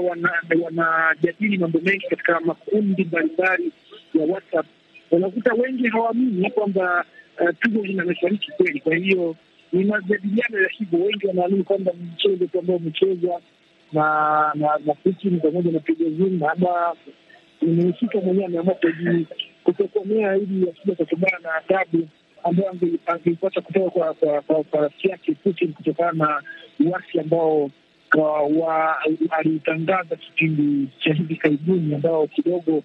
wanajadili 0.63 1.57
mambo 1.57 1.79
mengi 1.79 2.05
katika 2.09 2.39
makundi 2.39 3.03
mbalimbali 3.03 3.71
ya 4.13 4.25
WhatsApp, 4.25 4.65
unakuta 5.11 5.53
wengi 5.53 5.87
hawaamini 5.87 6.51
kwamba 6.51 7.05
uh, 7.41 7.49
Prigozhin 7.59 7.99
amefariki 7.99 8.51
kweli. 8.51 8.79
Kwa 8.79 8.95
hiyo 8.95 9.35
ni 9.73 9.83
majadiliano 9.83 10.61
ya 10.63 10.69
hivyo, 10.69 10.99
wengi 10.99 11.27
wanaamini 11.27 11.63
kwamba 11.63 11.91
ni 11.91 12.09
mchezo 12.13 12.45
tu 12.47 12.59
ambao 12.59 12.75
umechezwa 12.75 13.41
na 13.93 14.51
na 14.85 14.93
Putin 15.03 15.39
pamoja 15.39 15.71
na 15.71 15.79
Prigozhin 15.79 16.43
ama 16.43 16.95
mhusika 17.67 18.21
mwenyewe 18.21 18.45
ameamua 18.45 18.75
kutokomea 19.63 20.35
ili 20.35 20.69
asije 20.69 20.95
kutokana 20.95 21.39
na 21.43 21.53
adhabu 21.55 22.07
ambayo 22.43 22.69
angeipata 23.05 23.61
kutoka 23.61 24.13
kwa 24.69 24.81
rafiki 24.81 25.07
yake 25.09 25.31
Putin 25.43 25.73
kutokana 25.73 26.11
na 26.11 26.41
uasi 26.91 27.19
ambao 27.19 27.71
alitangaza 29.29 30.15
kipindi 30.15 30.89
cha 30.99 31.13
hivi 31.13 31.35
karibuni 31.35 31.95
ambao 31.95 32.27
kidogo 32.27 32.83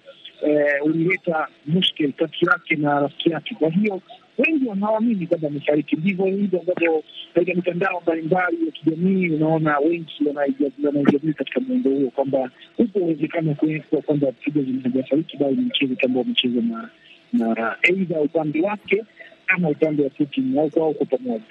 ulileta 0.85 1.49
mushkeli 1.67 2.13
kati 2.13 2.47
yake 2.47 2.77
na 2.77 3.01
rafiki 3.01 3.31
yake. 3.31 3.55
Kwa 3.55 3.71
hiyo 3.71 4.01
wengi 4.39 4.69
wanaamini 4.69 5.27
kwamba 5.27 5.49
amefariki. 5.49 5.97
Ndivyo 5.97 6.25
hivyo 6.27 6.61
ambavyo 6.61 7.03
katika 7.35 7.55
mitandao 7.55 8.01
mbalimbali 8.01 8.67
ya 8.67 8.73
kijamii 8.73 9.29
unaona 9.31 9.79
wengi 9.79 10.13
wanaijamii 10.27 11.33
katika 11.37 11.61
muundo 11.61 11.91
huo 11.91 12.11
kwamba 12.11 12.51
upo 12.79 12.99
uwezekano 12.99 13.55
kuwa 13.55 14.03
kwamba 14.03 14.33
pigo 14.33 14.61
hajafariki, 14.83 15.37
bali 15.37 15.57
ni 15.57 15.63
mchezo 15.63 15.95
ambao 16.05 16.23
umecheza 16.23 16.61
na 16.61 16.89
na 17.33 17.77
aidha 17.83 18.21
upande 18.21 18.61
wake 18.61 19.05
ama 19.49 19.69
upande 19.69 20.03
wa 20.05 20.11
Putin 20.11 20.59
au 20.59 20.71
kwa 20.71 21.07
pamoja. 21.07 21.45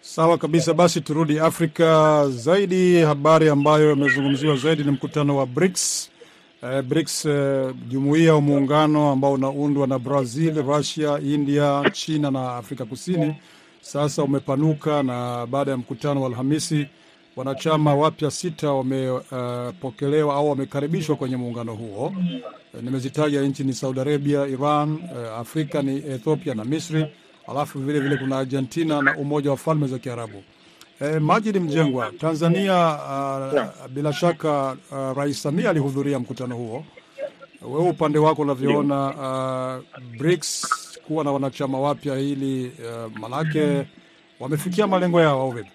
Sawa 0.00 0.38
kabisa. 0.38 0.74
Basi 0.74 1.00
turudi 1.00 1.38
Afrika 1.38 2.24
zaidi. 2.30 2.96
Habari 3.00 3.48
ambayo 3.48 3.92
imezungumziwa 3.92 4.56
zaidi 4.56 4.84
ni 4.84 4.90
mkutano 4.90 5.36
wa 5.36 5.46
BRICS. 5.46 6.10
Uh, 6.66 6.80
BRICS 6.82 7.24
uh, 7.24 7.70
jumuiya 7.88 8.32
au 8.32 8.42
muungano 8.42 9.10
ambao 9.10 9.32
unaundwa 9.32 9.86
na 9.86 9.98
Brazil, 9.98 10.62
Russia, 10.62 11.18
India, 11.22 11.90
China 11.92 12.30
na 12.30 12.56
Afrika 12.56 12.84
Kusini 12.84 13.34
sasa 13.80 14.22
umepanuka, 14.22 15.02
na 15.02 15.46
baada 15.46 15.70
ya 15.70 15.76
mkutano 15.76 16.20
wa 16.22 16.26
Alhamisi 16.28 16.86
wanachama 17.36 17.94
wapya 17.94 18.30
sita 18.30 18.70
wamepokelewa 18.72 20.32
uh, 20.34 20.38
au 20.40 20.50
wamekaribishwa 20.50 21.16
kwenye 21.16 21.36
muungano 21.36 21.74
huo. 21.74 22.06
Uh, 22.74 22.82
nimezitaja 22.82 23.42
nchi 23.42 23.64
ni 23.64 23.72
Saudi 23.72 24.00
Arabia, 24.00 24.46
Iran, 24.46 24.92
uh, 24.94 25.38
Afrika 25.38 25.82
ni 25.82 25.96
Ethiopia 25.96 26.54
na 26.54 26.64
Misri, 26.64 27.06
alafu 27.48 27.78
vile 27.78 28.00
vile 28.00 28.16
kuna 28.16 28.38
Argentina 28.38 29.02
na 29.02 29.16
Umoja 29.16 29.50
wa 29.50 29.56
Falme 29.56 29.86
za 29.86 29.98
Kiarabu. 29.98 30.42
Eh, 31.00 31.20
Majid 31.20 31.56
Mjengwa, 31.60 32.12
Tanzania 32.18 32.98
uh, 32.98 33.86
bila 33.90 34.12
shaka 34.12 34.76
uh, 34.92 35.16
Rais 35.18 35.42
Samia 35.42 35.70
alihudhuria 35.70 36.18
mkutano 36.18 36.56
huo. 36.56 36.84
Wewe 37.62 37.88
upande 37.88 38.18
wako 38.18 38.42
unavyoona 38.42 39.06
uh, 39.06 40.02
BRICS 40.18 40.68
kuwa 41.06 41.24
na 41.24 41.32
wanachama 41.32 41.80
wapya 41.80 42.16
hili 42.16 42.72
uh, 42.84 43.18
manake 43.18 43.86
wamefikia 44.40 44.86
malengo 44.86 45.20
yao 45.20 45.40
au 45.40 45.50
vipi? 45.50 45.70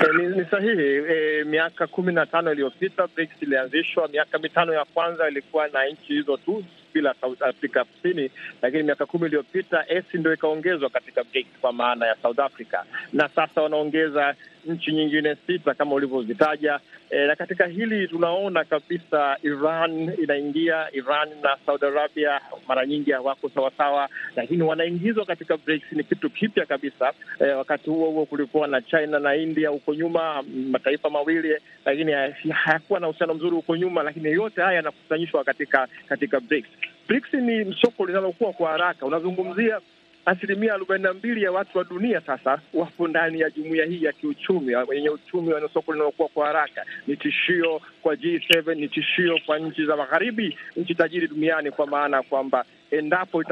E, 0.00 0.16
ni, 0.18 0.36
ni 0.36 0.44
sahihi. 0.50 0.82
E, 1.12 1.44
miaka 1.44 1.86
kumi 1.86 2.12
na 2.12 2.26
tano 2.26 2.52
iliyopita 2.52 3.06
BRICS 3.06 3.42
ilianzishwa. 3.42 4.08
Miaka 4.08 4.38
mitano 4.38 4.74
ya 4.74 4.84
kwanza 4.84 5.28
ilikuwa 5.28 5.68
na 5.68 5.86
nchi 5.86 6.12
hizo 6.12 6.36
tu 6.36 6.64
bila 6.94 7.14
South 7.20 7.42
Africa 7.42 7.84
Kusini, 7.84 8.30
lakini 8.62 8.82
miaka 8.82 9.06
kumi 9.06 9.26
iliyopita 9.26 9.84
ESI 9.88 10.18
ndo 10.18 10.34
ikaongezwa 10.34 10.90
katika 10.90 11.24
BRICS 11.24 11.48
kwa 11.60 11.72
maana 11.72 12.06
ya 12.06 12.16
South 12.22 12.38
Africa, 12.38 12.78
na 13.12 13.28
sasa 13.28 13.62
wanaongeza 13.62 14.34
nchi 14.66 14.92
nyingine 14.92 15.36
sita 15.46 15.74
kama 15.74 15.94
ulivyozitaja. 15.94 16.80
E, 17.10 17.26
na 17.26 17.36
katika 17.36 17.66
hili 17.66 18.08
tunaona 18.08 18.64
kabisa 18.64 19.36
Iran 19.42 20.12
inaingia. 20.22 20.88
Iran 20.92 21.28
na 21.42 21.56
Saudi 21.66 21.86
Arabia 21.86 22.40
mara 22.68 22.86
nyingi 22.86 23.10
hawako 23.12 23.48
sawasawa, 23.48 24.08
lakini 24.36 24.62
wanaingizwa 24.62 25.24
katika 25.26 25.56
BRICS. 25.56 25.92
Ni 25.92 26.04
kitu 26.04 26.30
kipya 26.30 26.66
kabisa. 26.66 27.12
E, 27.40 27.44
wakati 27.44 27.90
huo 27.90 28.10
huo 28.10 28.26
kulikuwa 28.26 28.66
na 28.68 28.82
China 28.82 29.18
na 29.18 29.34
India 29.36 29.68
huko 29.68 29.94
nyuma, 29.94 30.42
mataifa 30.70 31.10
mawili, 31.10 31.56
lakini 31.84 32.12
hayakuwa 32.52 33.00
na 33.00 33.08
uhusiano 33.08 33.34
mzuri 33.34 33.56
huko 33.56 33.76
nyuma, 33.76 34.02
lakini 34.02 34.32
yote 34.32 34.60
haya 34.62 34.76
yanakusanyishwa 34.76 35.44
katika 35.44 35.88
katika 36.08 36.40
BRICS. 36.40 36.68
BRICS 37.08 37.32
ni 37.34 37.76
soko 37.80 38.06
linalokuwa 38.06 38.52
kwa 38.52 38.70
haraka. 38.70 39.06
Unazungumzia 39.06 39.80
asilimia 40.26 40.74
arobaini 40.74 41.04
na 41.04 41.12
mbili 41.12 41.42
ya 41.42 41.52
watu 41.52 41.78
wa 41.78 41.84
dunia 41.84 42.20
sasa 42.20 42.60
wapo 42.74 43.08
ndani 43.08 43.40
ya 43.40 43.50
jumuiya 43.50 43.84
hii 43.84 44.02
ya 44.04 44.12
kiuchumi 44.12 44.74
wenye 44.76 45.10
uchumi 45.10 45.52
wa 45.52 45.68
soko 45.74 45.92
linalokuwa 45.92 46.28
kwa 46.28 46.46
haraka. 46.46 46.84
Ni 47.06 47.16
tishio 47.16 47.80
kwa 48.02 48.14
G7, 48.14 48.74
ni 48.74 48.88
tishio 48.88 49.38
kwa 49.46 49.58
nchi 49.58 49.86
za 49.86 49.96
magharibi, 49.96 50.58
nchi 50.76 50.94
tajiri 50.94 51.28
duniani, 51.28 51.70
kwa 51.70 51.86
maana 51.86 52.22
kwamba 52.22 52.64
endapo 52.90 53.42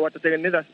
watatengeneza 0.00 0.64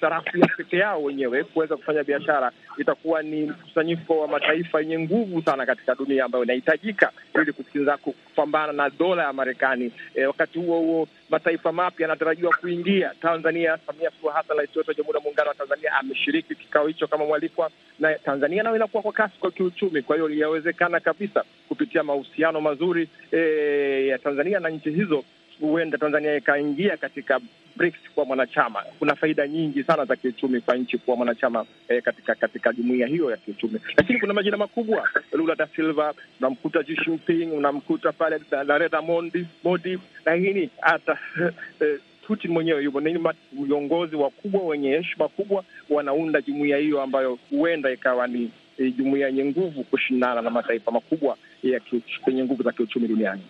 sarafu 0.00 0.38
ya 0.38 0.46
peke 0.56 0.76
yao 0.76 1.02
wenyewe 1.02 1.44
kuweza 1.44 1.76
kufanya 1.76 2.04
biashara, 2.04 2.52
itakuwa 2.78 3.22
ni 3.22 3.42
mkusanyiko 3.42 4.18
wa 4.20 4.28
mataifa 4.28 4.80
yenye 4.80 4.98
nguvu 4.98 5.42
sana 5.42 5.66
katika 5.66 5.94
dunia 5.94 6.24
ambayo 6.24 6.44
inahitajika 6.44 7.12
ili 7.42 7.52
kukinza 7.52 7.96
kupambana 7.96 8.72
na 8.72 8.90
dola 8.90 9.22
ya 9.22 9.32
Marekani. 9.32 9.92
E, 10.14 10.26
wakati 10.26 10.58
huo 10.58 10.78
huo 10.80 11.08
mataifa 11.30 11.72
mapya 11.72 12.04
yanatarajiwa 12.04 12.52
kuingia. 12.60 13.12
Tanzania, 13.22 13.78
Samia 13.86 14.10
Suluhu 14.10 14.36
Hassan, 14.36 14.56
rais 14.56 14.76
wetu 14.76 14.90
wa 14.90 14.94
Jamhuri 14.94 15.18
ya 15.18 15.24
Muungano 15.24 15.48
wa 15.48 15.54
Tanzania, 15.54 15.92
ameshiriki 15.92 16.54
kikao 16.54 16.86
hicho 16.86 17.06
kama 17.06 17.24
mwalikwa, 17.24 17.70
na 17.98 18.14
Tanzania 18.14 18.62
nayo 18.62 18.76
inakuwa 18.76 19.02
kwa 19.02 19.12
kasi 19.12 19.34
kwa 19.40 19.50
kiuchumi. 19.50 20.02
Kwa 20.02 20.16
hiyo 20.16 20.30
yawezekana 20.30 21.00
kabisa 21.00 21.44
kupitia 21.68 22.02
mahusiano 22.02 22.60
mazuri 22.60 23.08
e, 23.32 24.06
ya 24.06 24.18
Tanzania 24.18 24.60
na 24.60 24.68
nchi 24.68 24.90
hizo 24.90 25.24
huenda 25.60 25.98
Tanzania 25.98 26.36
ikaingia 26.36 26.96
katika 26.96 27.40
BRICS 27.76 28.10
kuwa 28.14 28.26
mwanachama. 28.26 28.82
Kuna 28.98 29.14
faida 29.16 29.48
nyingi 29.48 29.82
sana 29.82 30.04
za 30.04 30.16
kiuchumi 30.16 30.60
kwa 30.60 30.76
nchi 30.76 30.98
kuwa 30.98 31.16
mwanachama 31.16 31.64
eh, 31.88 32.02
katika 32.02 32.34
katika 32.34 32.72
jumuiya 32.72 33.06
hiyo 33.06 33.30
ya 33.30 33.36
kiuchumi, 33.36 33.80
lakini 33.96 34.20
kuna 34.20 34.34
majina 34.34 34.56
makubwa, 34.56 35.08
Lula 35.32 35.54
da 35.54 35.66
Silva, 35.76 36.14
unamkuta 36.40 36.82
Xi 36.84 36.96
Jinping, 37.06 37.52
unamkuta 37.52 38.12
pale 38.12 38.40
Narendra 38.66 39.02
Modi, 39.02 39.98
lakini 40.26 40.70
hata 40.80 41.18
eh, 41.80 41.98
Putin 42.26 42.50
mwenyewe 42.50 42.84
yupo. 42.84 43.00
Ni 43.00 43.18
viongozi 43.52 44.16
wakubwa 44.16 44.62
wenye 44.62 44.88
heshima 44.90 45.28
kubwa 45.28 45.64
wanaunda 45.90 46.40
jumuiya 46.40 46.76
hiyo 46.78 47.02
ambayo 47.02 47.38
huenda 47.50 47.90
ikawa 47.90 48.26
ni 48.26 48.50
eh, 48.78 48.94
jumuiya 48.96 49.26
yenye 49.26 49.44
nguvu 49.44 49.84
kushindana 49.84 50.42
na 50.42 50.50
mataifa 50.50 50.90
makubwa 50.90 51.36
yenye 51.62 52.44
nguvu 52.44 52.62
za 52.62 52.72
kiuchumi 52.72 53.08
duniani. 53.08 53.42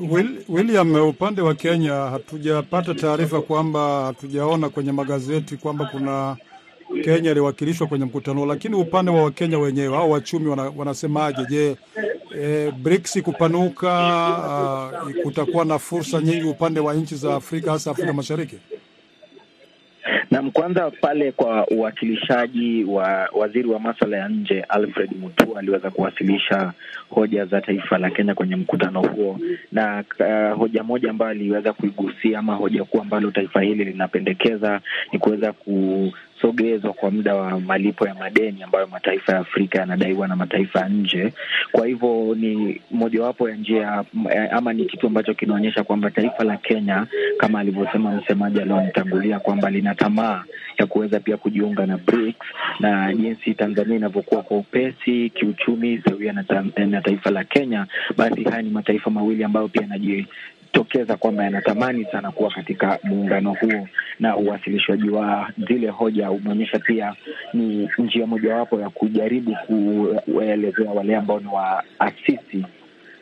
Will, 0.00 0.44
William, 0.48 0.94
upande 0.94 1.42
wa 1.42 1.54
Kenya 1.54 1.92
hatujapata 1.94 2.94
taarifa 2.94 3.40
kwamba 3.42 4.04
hatujaona 4.06 4.68
kwenye 4.68 4.92
magazeti 4.92 5.56
kwamba 5.56 5.84
kuna 5.92 6.36
Kenya 7.04 7.30
iliwakilishwa 7.30 7.86
kwenye 7.86 8.04
mkutano, 8.04 8.46
lakini 8.46 8.74
upande 8.74 9.10
wa 9.10 9.22
Wakenya 9.22 9.58
wenyewe 9.58 9.96
au 9.96 10.10
wachumi 10.10 10.46
wana, 10.48 10.72
wanasemaje? 10.76 11.46
Je, 11.48 11.76
e, 12.40 12.70
BRICS 12.70 13.22
kupanuka, 13.22 13.90
uh, 15.06 15.22
kutakuwa 15.22 15.64
na 15.64 15.78
fursa 15.78 16.20
nyingi 16.20 16.42
upande 16.46 16.80
wa 16.80 16.94
nchi 16.94 17.14
za 17.16 17.34
Afrika 17.34 17.70
hasa 17.72 17.90
Afrika 17.90 18.12
Mashariki? 18.12 18.56
Kwanza 20.54 20.90
pale 20.90 21.32
kwa 21.32 21.66
uwakilishaji 21.66 22.84
wa 22.84 23.28
waziri 23.32 23.68
wa 23.68 23.80
maswala 23.80 24.16
ya 24.16 24.28
nje 24.28 24.60
Alfred 24.68 25.10
Mutua 25.20 25.58
aliweza 25.58 25.90
kuwasilisha 25.90 26.72
hoja 27.10 27.44
za 27.46 27.60
taifa 27.60 27.98
la 27.98 28.10
Kenya 28.10 28.34
kwenye 28.34 28.56
mkutano 28.56 29.02
huo, 29.02 29.40
na 29.72 30.04
uh, 30.20 30.58
hoja 30.58 30.82
moja 30.82 31.10
ambayo 31.10 31.30
aliweza 31.30 31.72
kuigusia 31.72 32.38
ama 32.38 32.54
hoja 32.54 32.84
kuu 32.84 33.00
ambalo 33.00 33.30
taifa 33.30 33.60
hili 33.62 33.84
linapendekeza 33.84 34.80
ni 35.12 35.18
kuweza 35.18 35.52
ku 35.52 36.12
sogezwa 36.44 36.92
kwa 36.92 37.10
muda 37.10 37.34
wa 37.34 37.60
malipo 37.60 38.06
ya 38.06 38.14
madeni 38.14 38.62
ambayo 38.62 38.86
mataifa 38.86 39.32
ya 39.32 39.38
Afrika 39.38 39.78
yanadaiwa 39.78 40.28
na 40.28 40.36
mataifa 40.36 40.80
ya 40.80 40.88
nje. 40.88 41.32
Kwa 41.72 41.86
hivyo 41.86 42.34
ni 42.38 42.80
mojawapo 42.90 43.48
ya 43.50 43.56
njia 43.56 44.04
ama 44.50 44.72
ni 44.72 44.84
kitu 44.84 45.06
ambacho 45.06 45.34
kinaonyesha 45.34 45.84
kwamba 45.84 46.10
taifa 46.10 46.44
la 46.44 46.56
Kenya 46.56 47.06
kama 47.38 47.60
alivyosema 47.60 48.10
msemaji 48.12 48.60
alionitangulia 48.60 49.38
kwamba 49.40 49.70
lina 49.70 49.94
tamaa 49.94 50.44
ya 50.78 50.86
kuweza 50.86 51.20
pia 51.20 51.36
kujiunga 51.36 51.86
na 51.86 51.98
BRICS, 51.98 52.46
na 52.80 53.14
jinsi 53.14 53.54
Tanzania 53.54 53.96
inavyokuwa 53.96 54.42
kwa 54.42 54.56
upesi 54.56 55.30
kiuchumi 55.30 56.02
sawia 56.08 56.32
na, 56.32 56.44
na 56.86 57.00
taifa 57.02 57.30
la 57.30 57.44
Kenya, 57.44 57.86
basi 58.16 58.44
haya 58.44 58.62
ni 58.62 58.70
mataifa 58.70 59.10
mawili 59.10 59.44
ambayo 59.44 59.68
pia 59.68 59.82
yanaji 59.82 60.26
tokeza 60.74 61.16
kwamba 61.16 61.44
yanatamani 61.44 62.04
sana 62.12 62.30
kuwa 62.32 62.50
katika 62.50 62.98
muungano 63.02 63.52
huo, 63.52 63.88
na 64.20 64.36
uwasilishwaji 64.36 65.10
wa 65.10 65.50
zile 65.68 65.88
hoja 65.88 66.30
umeonyesha 66.30 66.78
pia 66.78 67.14
ni 67.52 67.88
njia 67.98 68.26
mojawapo 68.26 68.80
ya 68.80 68.90
kujaribu 68.90 69.56
kuelezea 70.24 70.90
wale 70.90 71.16
ambao 71.16 71.40
ni 71.40 71.46
waasisi 71.46 72.64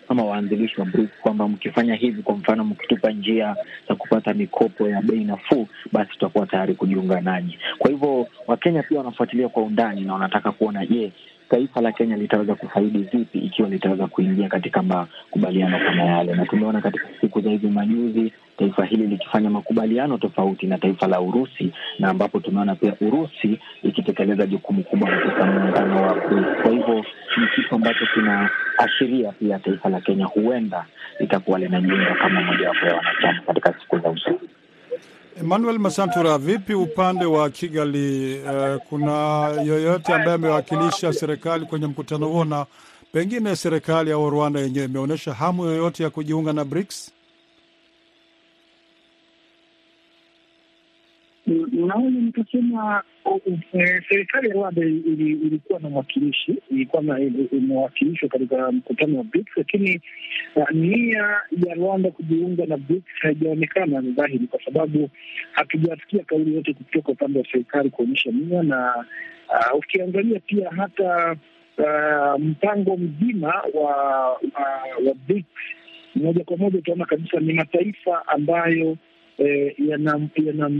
ama 0.09 0.25
waanzilishi 0.25 0.81
wa 0.81 0.87
BRICS 0.87 1.11
kwamba 1.23 1.49
mkifanya 1.49 1.95
hivi, 1.95 2.23
kwa 2.23 2.35
mfano, 2.37 2.65
mkitupa 2.65 3.11
njia 3.11 3.57
za 3.89 3.95
kupata 3.95 4.35
mikopo 4.35 4.89
ya 4.89 5.03
bei 5.03 5.25
nafuu, 5.25 5.67
basi 5.93 6.11
tutakuwa 6.11 6.47
tayari 6.47 6.75
kujiunga 6.75 7.21
nanyi. 7.21 7.59
Kwa 7.79 7.91
hivyo 7.91 8.27
Wakenya 8.47 8.83
pia 8.83 8.99
wanafuatilia 8.99 9.49
kwa 9.49 9.63
undani 9.63 10.01
na 10.01 10.13
wanataka 10.13 10.53
kuona 10.53 10.87
je, 10.87 11.13
taifa 11.53 11.81
la 11.81 11.93
Kenya 11.93 12.17
litaweza 12.17 12.55
kufaidi 12.55 12.99
vipi 12.99 13.39
ikiwa 13.39 13.69
litaweza 13.69 14.07
kuingia 14.07 14.49
katika 14.49 14.83
makubaliano 14.83 15.79
kama 15.79 16.03
yale, 16.05 16.35
na 16.35 16.47
tumeona 16.47 16.81
katika 16.81 17.09
siku 17.21 17.41
za 17.41 17.51
hivi 17.51 17.69
majuzi 17.69 18.33
taifa 18.59 18.85
hili 18.85 19.07
likifanya 19.07 19.51
makubaliano 19.51 20.19
tofauti 20.19 20.67
na 20.67 20.79
taifa 20.79 21.07
la 21.07 21.21
Urusi, 21.21 21.73
na 21.99 22.09
ambapo 22.09 22.41
tumeona 22.41 22.75
pia 22.75 22.95
Urusi 23.01 23.59
ikitekeleza 23.83 24.47
jukumu 24.47 24.83
kubwa 24.85 25.11
katika 25.11 25.45
muungano 25.47 26.03
wa 26.03 26.15
BRICS. 26.15 26.63
Kwa 26.63 26.71
hivyo 26.71 26.95
ni 27.37 27.47
kitu 27.55 27.75
ambacho 27.75 28.07
kinaashiria 28.15 29.33
pia 29.33 29.59
taifa 29.59 29.89
la 29.89 30.01
Kenya 30.01 30.25
huenda 30.27 30.85
litakuwa 31.21 31.59
linajiunga 31.59 32.15
kama 32.15 32.41
mojawapo 32.41 32.87
ya 32.87 32.95
wanachama 32.95 33.41
katika 33.47 33.75
siku 33.81 33.99
za 33.99 34.11
usoni. 34.11 34.39
Emmanuel 35.41 35.79
Masantura, 35.79 36.39
vipi 36.39 36.75
upande 36.75 37.25
wa 37.25 37.51
Kigali? 37.51 38.39
Uh, 38.41 38.83
kuna 38.89 39.47
yoyote 39.49 40.13
ambaye 40.15 40.35
amewakilisha 40.35 41.13
serikali 41.13 41.67
kwenye 41.67 41.87
mkutano 41.87 42.29
huo, 42.29 42.45
na 42.45 42.67
pengine 43.13 43.57
serikali 43.57 44.13
au 44.13 44.31
Rwanda 44.31 44.61
yenyewe 44.61 44.85
imeonyesha 44.87 45.35
hamu 45.35 45.65
yoyote 45.65 46.03
ya 46.03 46.11
kujiunga 46.11 46.53
na 46.53 46.65
BRICS? 46.65 47.11
Naona 51.87 52.21
nikasema 52.21 53.03
serikali 54.09 54.49
ya 54.49 54.55
Rwanda 54.55 54.83
ilikuwa 54.83 55.81
na 55.81 55.89
mwakilishi, 55.91 56.55
ilikuwa 56.71 57.21
imewakilishwa 57.53 58.29
katika 58.29 58.73
mkutano 58.73 59.19
wa 59.19 59.25
BRICS, 59.25 59.51
lakini 59.57 60.01
nia 60.73 61.41
ya 61.67 61.75
Rwanda 61.75 62.11
kujiunga 62.11 62.67
na 62.67 62.77
BRICS 62.77 63.05
haijaonekana 63.21 64.01
ni 64.01 64.13
dhahiri, 64.13 64.47
kwa 64.47 64.61
sababu 64.65 65.11
hatujasikia 65.53 66.25
kauli 66.25 66.55
yote 66.55 66.73
kutoka 66.75 67.13
upande 67.13 67.39
wa 67.39 67.45
serikali 67.53 67.91
kuonyesha 67.91 68.31
nia, 68.31 68.63
na 68.63 68.95
uh, 69.49 69.79
ukiangalia 69.79 70.41
pia 70.41 70.71
hata 70.77 71.37
uh, 71.79 72.41
mpango 72.41 72.97
mzima 72.97 73.63
wa 73.75 73.97
wa 75.07 75.15
BRICS 75.29 75.47
moja 76.15 76.45
kwa 76.45 76.57
moja 76.57 76.79
utaona 76.79 77.05
kabisa 77.05 77.41
ni 77.41 77.53
mataifa 77.53 78.29
ambayo 78.29 78.97
eh, 79.39 79.75
yana 79.89 80.29
yana 80.45 80.71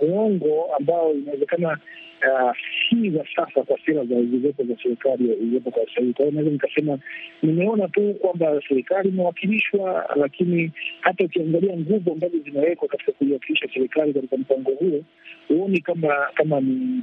uongo 0.00 0.62
um, 0.62 0.70
ambao 0.78 1.14
inawezekana 1.14 1.78
uh, 2.26 2.52
si 2.90 3.10
za 3.10 3.24
sasa 3.36 3.62
kwa 3.62 3.78
sera 3.86 4.04
zilizopo 4.04 4.64
za 4.64 4.74
serikali 4.82 5.24
iliyopo 5.32 5.70
kwa 5.70 5.86
sasa 5.86 6.00
hivi. 6.00 6.12
Kwa 6.12 6.24
hiyo 6.24 6.32
naweza 6.34 6.50
nikasema 6.50 6.98
nimeona 7.42 7.88
tu 7.88 8.14
kwamba 8.20 8.60
serikali 8.68 9.08
imewakilishwa, 9.08 10.10
lakini 10.16 10.70
hata 11.00 11.24
ukiangalia 11.24 11.76
nguvu 11.76 12.12
ambazo 12.12 12.38
zinawekwa 12.38 12.88
katika 12.88 13.12
kuiwakilisha 13.12 13.68
serikali 13.74 14.12
katika 14.14 14.36
mpango 14.36 14.70
huo, 14.70 15.00
huoni 15.48 15.80
kama 15.80 16.26
kama 16.34 16.60
ni 16.60 17.02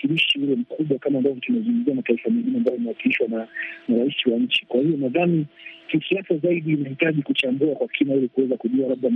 uwakilishi 0.00 0.38
ule 0.38 0.56
mkubwa 0.56 0.98
kama 0.98 1.18
ambavyo 1.18 1.40
tunazungumzia 1.40 1.94
mataifa 1.94 2.30
mengine 2.30 2.56
ambayo 2.58 2.76
imewakilishwa 2.76 3.28
na 3.28 3.48
rais 3.88 4.26
wa 4.26 4.38
nchi. 4.38 4.66
Kwa 4.68 4.80
hiyo 4.80 4.96
nadhani 4.96 5.46
kisiasa 5.90 6.36
zaidi 6.36 6.72
inahitaji 6.72 7.22
kuchambua 7.22 7.74
kwa 7.74 7.88
kina 7.88 8.14
ili 8.14 8.28
kuweza 8.28 8.56
kujua 8.56 8.88
labda 8.88 9.10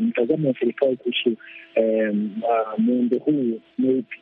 mtazamo 0.00 0.48
wa 0.48 0.54
serikali 0.60 0.96
kuhusu 0.96 1.36
muundo 2.78 3.18
huu 3.18 3.60
mweupe. 3.78 4.16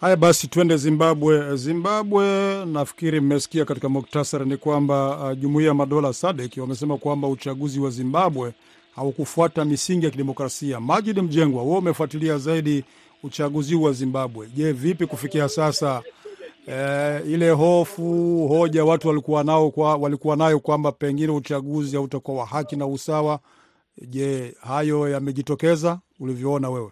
Haya 0.00 0.16
basi, 0.16 0.48
tuende 0.48 0.76
Zimbabwe. 0.76 1.56
Zimbabwe, 1.56 2.24
nafikiri 2.64 3.20
mmesikia 3.20 3.64
katika 3.64 3.88
muktasari 3.88 4.44
ni 4.44 4.56
kwamba 4.56 5.18
uh, 5.32 5.38
jumuiya 5.38 5.68
ya 5.68 5.74
madola 5.74 6.12
SADC 6.12 6.56
wamesema 6.56 6.98
kwamba 6.98 7.28
uchaguzi 7.28 7.80
wa 7.80 7.90
Zimbabwe 7.90 8.52
haukufuata 8.96 9.64
misingi 9.64 10.04
ya 10.04 10.10
kidemokrasia. 10.10 10.80
Majid 10.80 11.18
Mjengwa, 11.18 11.62
wewe 11.62 11.78
umefuatilia 11.78 12.38
zaidi 12.38 12.84
uchaguzi 13.22 13.74
wa 13.74 13.92
Zimbabwe. 13.92 14.48
Je, 14.54 14.72
vipi 14.72 15.06
kufikia 15.06 15.48
sasa 15.48 16.02
Eh, 16.68 17.22
ile 17.26 17.50
hofu 17.50 18.48
hoja 18.48 18.84
watu 18.84 19.08
walikuwa 19.08 19.44
nao 19.44 19.70
kwa, 19.70 19.96
walikuwa 19.96 20.36
nayo 20.36 20.60
kwamba 20.60 20.92
pengine 20.92 21.32
uchaguzi 21.32 21.96
hautakuwa 21.96 22.38
wa 22.40 22.46
haki 22.46 22.76
na 22.76 22.86
usawa. 22.86 23.40
Je, 24.08 24.54
hayo 24.60 25.08
yamejitokeza 25.08 26.00
ulivyoona 26.20 26.70
wewe? 26.70 26.90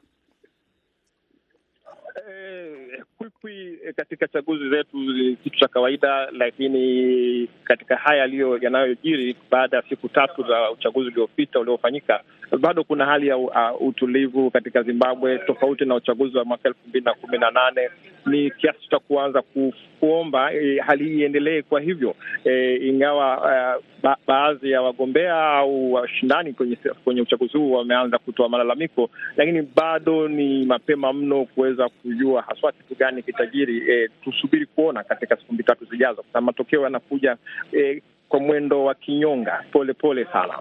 Kwikwi 3.31 3.79
katika 3.97 4.29
chaguzi 4.29 4.71
zetu 4.71 4.97
kitu 5.45 5.59
cha 5.59 5.69
kawaida, 5.69 6.29
lakini 6.33 7.49
katika 7.65 7.97
haya 7.97 8.21
yaliyo 8.21 8.59
yanayojiri 8.63 9.37
baada 9.51 9.77
ya 9.77 9.83
siku 9.89 10.09
tatu 10.09 10.43
za 10.43 10.71
uchaguzi 10.71 11.09
uliopita 11.09 11.61
uliofanyika, 11.61 12.21
bado 12.61 12.85
kuna 12.85 13.07
hali 13.07 13.29
ya 13.29 13.37
uh, 13.37 13.53
utulivu 13.83 14.51
katika 14.51 14.83
Zimbabwe, 14.83 15.39
tofauti 15.39 15.85
na 15.85 15.95
uchaguzi 15.95 16.39
wa 16.39 16.45
mwaka 16.45 16.69
elfu 16.69 16.89
mbili 16.89 17.05
na 17.05 17.15
kumi 17.15 17.39
na 17.39 17.51
nane 17.51 17.91
ni 18.27 18.51
kiasi 18.51 18.89
cha 18.91 18.99
kuanza 18.99 19.43
ku, 19.43 19.73
kuomba 20.01 20.53
e, 20.53 20.79
hali 20.87 21.05
hii 21.05 21.19
iendelee. 21.21 21.63
Kwa 21.63 21.81
hivyo 21.81 22.15
e, 22.45 22.77
ingawa 22.77 23.39
uh, 23.39 23.85
ba, 24.03 24.17
baadhi 24.27 24.71
ya 24.71 24.83
wagombea 24.83 25.43
au 25.43 25.93
washindani 25.93 26.53
kwenye, 26.53 26.77
kwenye 27.05 27.21
uchaguzi 27.21 27.59
huu 27.59 27.73
wameanza 27.73 28.19
kutoa 28.19 28.49
malalamiko, 28.49 29.11
lakini 29.37 29.63
bado 29.77 30.29
ni 30.29 30.65
mapema 30.67 31.13
mno 31.13 31.45
kuweza 31.45 31.89
kujua 31.89 32.43
haswa 32.43 32.73
kitu 32.73 32.95
gani 32.95 33.14
kitajiri. 33.23 33.91
E, 33.93 34.09
tusubiri 34.25 34.67
kuona 34.67 35.05
katika 35.05 35.37
siku 35.37 35.53
mbili 35.53 35.67
tatu 35.67 35.85
zijazo, 35.85 36.25
na 36.35 36.41
matokeo 36.41 36.83
yanakuja 36.83 37.37
e, 37.73 38.03
kwa 38.29 38.41
mwendo 38.41 38.85
wa 38.85 38.95
kinyonga, 38.95 39.65
pole 39.73 39.93
pole 39.93 40.27
sana. 40.33 40.59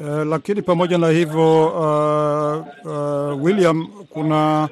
Uh, 0.00 0.26
lakini 0.26 0.62
pamoja 0.62 0.98
na 0.98 1.08
hivyo 1.08 1.66
uh, 1.66 2.66
uh, 2.86 3.44
William, 3.44 3.86
kuna 4.10 4.68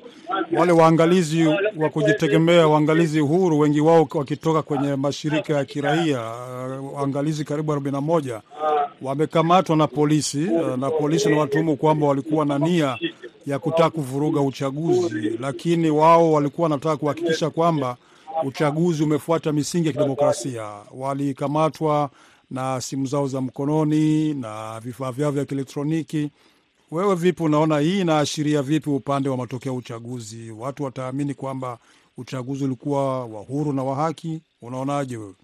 wale 0.53 0.73
waangalizi 0.73 1.47
wa 1.77 1.89
kujitegemea, 1.91 2.67
waangalizi 2.69 3.21
huru, 3.21 3.59
wengi 3.59 3.81
wao 3.81 4.09
wakitoka 4.15 4.63
kwenye 4.63 4.97
mashirika 4.97 5.55
ya 5.55 5.65
kiraia 5.65 6.21
uh, 6.21 6.95
waangalizi 6.95 7.45
karibu 7.45 7.73
arobaini 7.73 7.95
na 7.97 8.01
moja 8.01 8.41
wamekamatwa 9.03 9.77
na 9.77 9.87
polisi 9.87 10.45
uh, 10.45 10.77
na 10.77 10.91
polisi 10.91 11.29
na 11.31 11.39
watuhumu 11.39 11.77
kwamba 11.77 12.07
walikuwa 12.07 12.45
na 12.45 12.59
nia 12.59 12.99
ya 13.47 13.59
kutaka 13.59 13.91
kuvuruga 13.91 14.41
uchaguzi, 14.41 15.31
lakini 15.41 15.91
wao 15.91 16.33
walikuwa 16.33 16.63
wanataka 16.65 16.97
kuhakikisha 16.97 17.51
kwamba 17.51 17.97
uchaguzi 18.45 19.03
umefuata 19.03 19.53
misingi 19.53 19.87
ya 19.87 19.93
kidemokrasia. 19.93 20.73
Walikamatwa 20.95 22.11
na 22.51 22.81
simu 22.81 23.07
zao 23.07 23.29
za 23.29 23.41
mkononi 23.41 24.35
na 24.35 24.81
vifaa 24.81 25.13
vyao 25.13 25.31
vya 25.31 25.45
kielektroniki. 25.45 26.31
Wewe 26.91 27.15
vipi, 27.15 27.43
unaona 27.43 27.79
hii 27.79 28.01
inaashiria 28.01 28.63
vipi 28.63 28.91
upande 28.91 29.29
wa 29.29 29.37
matokeo 29.37 29.73
ya 29.73 29.79
uchaguzi? 29.79 30.51
Watu 30.51 30.83
wataamini 30.85 31.35
kwamba 31.35 31.79
uchaguzi 32.17 32.65
ulikuwa 32.65 33.27
wa 33.27 33.43
huru 33.43 33.73
na 33.73 33.85
wa 33.85 33.97
haki? 33.97 34.41
Unaonaje 34.63 35.17
wewe? 35.17 35.35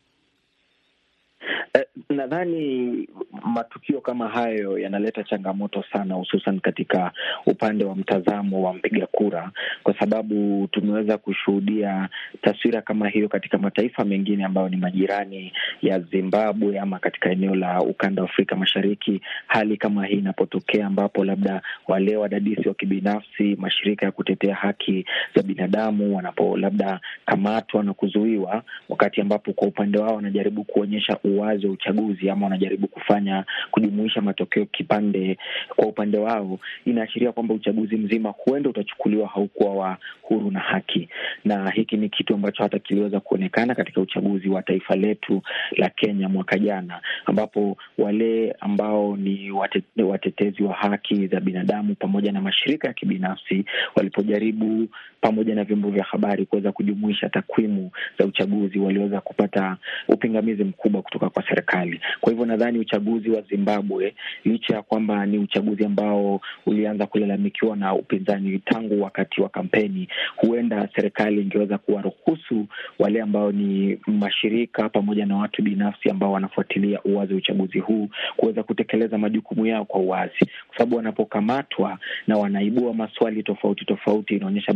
Nadhani 2.18 3.08
matukio 3.44 4.00
kama 4.00 4.28
hayo 4.28 4.78
yanaleta 4.78 5.24
changamoto 5.24 5.84
sana, 5.92 6.14
hususan 6.14 6.60
katika 6.60 7.12
upande 7.46 7.84
wa 7.84 7.96
mtazamo 7.96 8.62
wa 8.62 8.74
mpiga 8.74 9.06
kura, 9.06 9.50
kwa 9.82 9.98
sababu 9.98 10.68
tumeweza 10.72 11.18
kushuhudia 11.18 12.08
taswira 12.42 12.82
kama 12.82 13.08
hiyo 13.08 13.28
katika 13.28 13.58
mataifa 13.58 14.04
mengine 14.04 14.44
ambayo 14.44 14.68
ni 14.68 14.76
majirani 14.76 15.52
ya 15.82 16.00
Zimbabwe 16.00 16.78
ama 16.78 16.98
katika 16.98 17.30
eneo 17.30 17.54
la 17.54 17.80
ukanda 17.82 18.22
wa 18.22 18.28
Afrika 18.28 18.56
Mashariki. 18.56 19.20
Hali 19.46 19.76
kama 19.76 20.06
hii 20.06 20.18
inapotokea, 20.18 20.86
ambapo 20.86 21.24
labda 21.24 21.62
wale 21.88 22.16
wadadisi 22.16 22.68
wa 22.68 22.74
kibinafsi, 22.74 23.56
mashirika 23.58 24.06
ya 24.06 24.12
kutetea 24.12 24.54
haki 24.54 25.04
za 25.36 25.42
binadamu 25.42 26.16
wanapo 26.16 26.56
labda 26.56 27.00
kamatwa 27.26 27.82
na 27.84 27.92
kuzuiwa, 27.94 28.62
wakati 28.88 29.20
ambapo 29.20 29.52
kwa 29.52 29.68
upande 29.68 29.98
wao 29.98 30.14
wanajaribu 30.16 30.64
kuonyesha 30.64 31.18
uwazi 31.24 31.66
wa 31.66 31.72
uchaguzi 31.72 32.07
ama 32.30 32.46
wanajaribu 32.46 32.88
kufanya 32.88 33.44
kujumuisha 33.70 34.20
matokeo 34.20 34.64
kipande 34.66 35.38
kwa 35.76 35.86
upande 35.86 36.18
wao, 36.18 36.58
inaashiria 36.84 37.32
kwamba 37.32 37.54
uchaguzi 37.54 37.96
mzima 37.96 38.34
huenda 38.38 38.70
utachukuliwa 38.70 39.28
haukuwa 39.28 39.74
wa 39.74 39.96
huru 40.22 40.50
na 40.50 40.60
haki, 40.60 41.08
na 41.44 41.70
hiki 41.70 41.96
ni 41.96 42.08
kitu 42.08 42.34
ambacho 42.34 42.62
hata 42.62 42.78
kiliweza 42.78 43.20
kuonekana 43.20 43.74
katika 43.74 44.00
uchaguzi 44.00 44.48
wa 44.48 44.62
taifa 44.62 44.96
letu 44.96 45.42
la 45.76 45.88
Kenya 45.88 46.28
mwaka 46.28 46.58
jana, 46.58 47.00
ambapo 47.26 47.76
wale 47.98 48.56
ambao 48.60 49.16
ni 49.16 49.50
watete, 49.50 50.02
watetezi 50.02 50.62
wa 50.62 50.74
haki 50.74 51.26
za 51.26 51.40
binadamu 51.40 51.94
pamoja 51.94 52.32
na 52.32 52.40
mashirika 52.40 52.88
ya 52.88 52.94
kibinafsi 52.94 53.64
walipojaribu 53.96 54.88
pamoja 55.20 55.54
na 55.54 55.64
vyombo 55.64 55.90
vya 55.90 56.04
habari 56.04 56.46
kuweza 56.46 56.72
kujumuisha 56.72 57.28
takwimu 57.28 57.90
za 58.18 58.24
uchaguzi, 58.26 58.78
waliweza 58.78 59.20
kupata 59.20 59.76
upingamizi 60.08 60.64
mkubwa 60.64 61.02
kutoka 61.02 61.30
kwa 61.30 61.42
serikali. 61.48 61.87
Kwa 62.20 62.30
hivyo 62.32 62.46
nadhani 62.46 62.78
uchaguzi 62.78 63.30
wa 63.30 63.40
Zimbabwe, 63.42 64.14
licha 64.44 64.74
ya 64.74 64.82
kwamba 64.82 65.26
ni 65.26 65.38
uchaguzi 65.38 65.84
ambao 65.84 66.40
ulianza 66.66 67.06
kulalamikiwa 67.06 67.76
na 67.76 67.94
upinzani 67.94 68.58
tangu 68.58 69.02
wakati 69.02 69.40
wa 69.42 69.48
kampeni, 69.48 70.08
huenda 70.36 70.88
serikali 70.96 71.42
ingeweza 71.42 71.78
kuwaruhusu 71.78 72.66
wale 72.98 73.22
ambao 73.22 73.52
ni 73.52 73.98
mashirika 74.06 74.88
pamoja 74.88 75.26
na 75.26 75.36
watu 75.36 75.62
binafsi 75.62 76.10
ambao 76.10 76.32
wanafuatilia 76.32 77.02
uwazi 77.02 77.32
wa 77.32 77.38
uchaguzi 77.38 77.78
huu 77.78 78.08
kuweza 78.36 78.62
kutekeleza 78.62 79.18
majukumu 79.18 79.66
yao 79.66 79.84
kwa 79.84 80.00
uwazi, 80.00 80.38
kwa 80.68 80.76
sababu 80.78 80.96
wanapokamatwa 80.96 81.98
na 82.26 82.36
wanaibua 82.38 82.94
maswali 82.94 83.42
tofauti 83.42 83.84
tofauti, 83.84 84.34
inaonyesha 84.36 84.74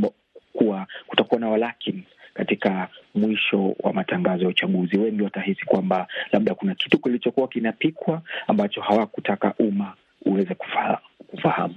kuwa 0.53 0.87
kutakuwa 1.07 1.41
na 1.41 1.49
walakini 1.49 2.05
katika 2.35 2.89
mwisho 3.15 3.75
wa 3.81 3.93
matangazo 3.93 4.43
ya 4.43 4.49
uchaguzi. 4.49 4.99
Wengi 4.99 5.23
watahisi 5.23 5.65
kwamba 5.67 6.07
labda 6.33 6.55
kuna 6.55 6.75
kitu 6.75 6.99
kilichokuwa 6.99 7.49
kinapikwa 7.49 8.23
ambacho 8.47 8.81
hawakutaka 8.81 9.55
umma 9.59 9.95
uweze 10.25 10.55
kufahamu, 10.55 10.99
kufahamu. 11.27 11.75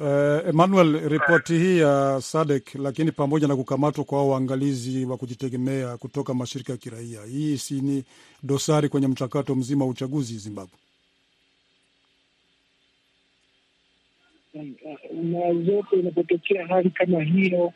Uh, 0.00 0.48
Emmanuel, 0.48 1.08
ripoti 1.08 1.52
hii 1.58 1.78
ya 1.78 2.18
SADC, 2.22 2.74
lakini 2.74 3.12
pamoja 3.12 3.48
na 3.48 3.56
kukamatwa 3.56 4.04
kwa 4.04 4.28
waangalizi 4.28 5.04
wa 5.04 5.16
kujitegemea 5.16 5.96
kutoka 5.96 6.34
mashirika 6.34 6.72
ya 6.72 6.78
kiraia, 6.78 7.20
hii 7.24 7.56
si 7.58 7.74
ni 7.80 8.04
dosari 8.42 8.88
kwenye 8.88 9.06
mchakato 9.08 9.54
mzima 9.54 9.84
wa 9.84 9.90
uchaguzi 9.90 10.38
Zimbabwe? 10.38 10.78
na 15.22 15.54
zote 15.64 15.96
inapotokea 15.96 16.66
hali 16.66 16.90
kama 16.90 17.22
hiyo 17.22 17.72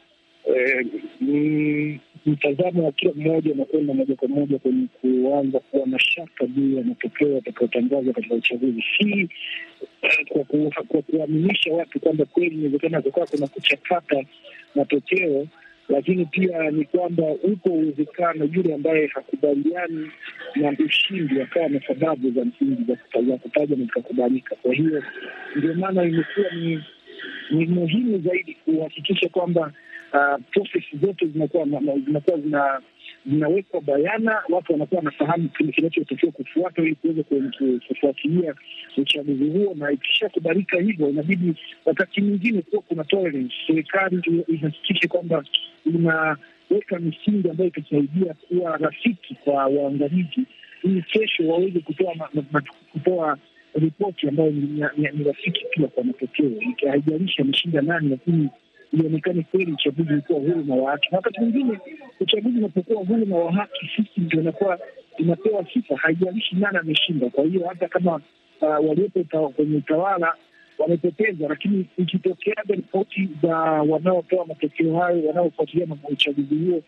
eh, 0.46 0.86
mm, 1.20 1.98
mtazamo 2.26 2.84
wa 2.84 2.92
kila 2.92 3.12
mmoja 3.14 3.52
unakwenda 3.52 3.94
moja 3.94 4.14
kwa 4.16 4.28
moja 4.28 4.58
kwenye 4.58 4.86
kuanza 5.00 5.60
kuwa 5.60 5.86
na 5.86 5.98
shaka 5.98 6.46
juu 6.46 6.76
ya 6.76 6.82
matokeo 6.84 7.28
yatakayotangazwa 7.28 8.12
katika 8.12 8.34
uchaguzi, 8.34 8.84
si 8.98 9.28
eh, 10.02 10.26
kwa 10.28 11.02
kuaminisha 11.02 11.72
watu 11.72 12.00
kwamba 12.00 12.24
kweli 12.24 12.54
inawezekana 12.54 13.02
kukaa 13.02 13.26
kuna 13.26 13.46
kuchakata 13.46 14.24
matokeo, 14.74 15.46
lakini 15.88 16.24
pia 16.24 16.70
ni 16.70 16.84
kwamba 16.84 17.22
upo 17.22 17.70
uwezekano 17.70 18.44
yule 18.52 18.74
ambaye 18.74 19.06
hakubaliani 19.06 20.10
na 20.56 20.76
ushindi 20.86 21.40
akawa 21.42 21.68
na 21.68 21.80
sababu 21.86 22.30
za 22.30 22.44
msingi 22.44 22.84
za 22.84 22.96
kutaja 23.38 23.76
na 23.76 23.84
zikakubalika. 23.84 24.56
Kwa 24.62 24.74
hiyo 24.74 25.02
ndio 25.56 25.74
maana 25.74 26.04
imekuwa 26.04 26.50
ni 26.50 26.84
ni 27.50 27.66
muhimu 27.66 28.18
zaidi 28.18 28.54
kuhakikisha 28.64 29.28
kwamba 29.28 29.72
uh, 30.14 30.40
zote 31.00 31.26
zinakuwa 31.26 31.66
na- 31.66 31.80
na- 31.80 31.98
zinakuwa 31.98 32.38
zina 32.40 32.80
zinawekwa 33.26 33.80
bayana, 33.80 34.42
watu 34.48 34.72
wanakuwa 34.72 34.98
wanafahamu 34.98 35.48
kile 35.48 35.72
kinachotakiwa 35.72 36.32
kufuata 36.32 36.82
ili 36.82 36.94
kuweza 36.94 37.22
ku- 37.22 37.42
ku- 37.58 37.80
kufuatilia 37.88 38.54
uchaguzi 38.96 39.44
huo, 39.50 39.74
na 39.74 39.90
ikishakubalika 39.92 40.78
hivyo, 40.80 41.08
inabidi 41.10 41.54
wakati 41.84 42.20
mwingine 42.22 42.62
kuwa 42.62 42.82
kuna 42.82 43.04
tolerance. 43.04 43.54
Serikali 43.66 44.44
ihakikishe 44.48 45.08
kwamba 45.08 45.44
inaweka 45.86 46.98
misingi 47.00 47.50
ambayo 47.50 47.68
itasaidia 47.68 48.34
kuwa 48.34 48.76
rafiki 48.76 49.34
kwa 49.34 49.66
waangalizi, 49.66 50.40
ili 50.82 51.02
kesho 51.02 51.48
waweze 51.48 51.80
kutoa 51.80 52.14
kutoa 52.92 53.38
ripoti 53.74 54.28
ambayo 54.28 54.50
ni, 54.50 55.24
rafiki 55.24 55.64
pia 55.70 55.86
kwa 55.88 56.04
matokeo. 56.04 56.50
Haijalishi 56.90 57.42
ameshinda 57.42 57.82
nani, 57.82 58.08
lakini 58.08 58.48
ionekane 59.02 59.42
kweli 59.42 59.72
uchaguzi 59.72 60.12
ulikuwa 60.12 60.38
huru 60.40 60.64
na 60.64 60.74
wa 60.74 60.90
haki. 60.90 61.08
Na 61.10 61.16
wakati 61.16 61.40
mwingine 61.40 61.78
uchaguzi 62.20 62.58
unapokuwa 62.58 63.04
huru 63.04 63.26
na 63.26 63.36
wa 63.36 63.52
haki, 63.52 63.90
sisi 63.96 64.20
ndio 64.20 64.40
inakuwa 64.40 64.78
inapewa 65.18 65.64
sifa, 65.72 65.96
haijalishi 65.96 66.56
nani 66.56 66.78
ameshinda. 66.78 67.30
Kwa 67.30 67.44
hiyo 67.44 67.68
hata 67.68 67.88
kama 67.88 68.14
uh, 68.60 68.88
waliopo 68.88 69.48
kwenye 69.48 69.76
utawala 69.76 70.34
wamepoteza, 70.78 71.48
lakini 71.48 71.86
ikitokeaga 71.98 72.74
ripoti 72.74 73.28
za 73.42 73.56
wanaotoa 73.60 74.46
matokeo 74.46 74.98
hayo, 74.98 75.26
wanaofuatilia 75.28 75.86
uchaguzi 76.12 76.54
huo, 76.54 76.82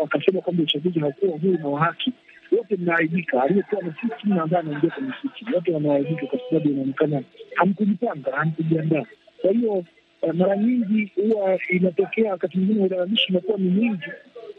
wakasema 0.00 0.40
kwamba 0.40 0.62
uchaguzi 0.62 0.98
haukuwa 1.00 1.38
huru 1.38 1.58
na 1.58 1.68
wa 1.68 1.80
haki, 1.84 2.12
wote 2.58 2.76
mnaaibika. 2.76 3.42
Aliyekuwa 3.42 3.82
na 3.82 3.94
sisi 4.00 4.28
na 4.28 4.42
ambaye 4.42 4.64
anaingia 4.64 4.90
kwenye 4.90 5.12
sisi, 5.22 5.54
wote 5.54 5.72
wanaaibika 5.72 6.26
kwa 6.26 6.38
sababu 6.48 6.68
inaonekana 6.70 7.22
hamkujipanga, 7.54 8.36
hamkujiandaa. 8.36 9.04
Kwa 9.42 9.50
hiyo 9.52 9.84
mara 10.32 10.56
nyingi 10.56 11.12
huwa 11.16 11.58
inatokea 11.68 12.30
wakati 12.32 12.58
mwingine 12.58 12.84
ulalamishi 12.84 13.26
inakuwa 13.28 13.58
ni 13.58 13.68
mwingi, 13.68 14.06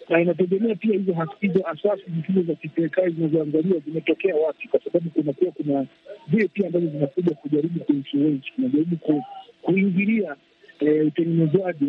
na 0.09 0.21
inategemea 0.21 0.75
pia 0.75 0.93
hizo 0.97 1.13
hizo 1.39 1.67
asasi 1.67 2.03
zingine 2.07 2.43
za 2.47 2.55
kiserikali 2.55 3.11
zinazoangaliwa 3.13 3.79
zimetokea 3.79 4.35
wapi, 4.35 4.67
kwa 4.67 4.79
sababu 4.83 5.09
kunakuwa 5.09 5.51
kuna 5.51 5.85
zile 6.31 6.47
pia 6.47 6.67
ambazo 6.67 6.87
zinakuja 6.87 7.35
kujaribu 7.35 7.79
kuinfluence, 7.79 8.51
kunajaribu 8.55 8.95
ku, 8.97 9.23
kuingilia 9.61 10.35
eh, 10.79 11.07
utengenezaji 11.07 11.85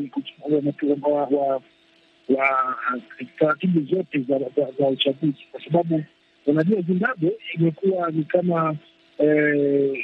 wa, 1.31 1.63
taratibu 3.39 3.81
zote 3.81 4.19
za, 4.79 4.89
uchaguzi, 4.89 5.47
kwa 5.53 5.65
sababu 5.65 6.05
unajua 6.47 6.81
Zimbabwe 6.81 7.33
imekuwa 7.55 8.11
ni 8.11 8.25
kama 8.25 8.71
eh, 8.71 8.77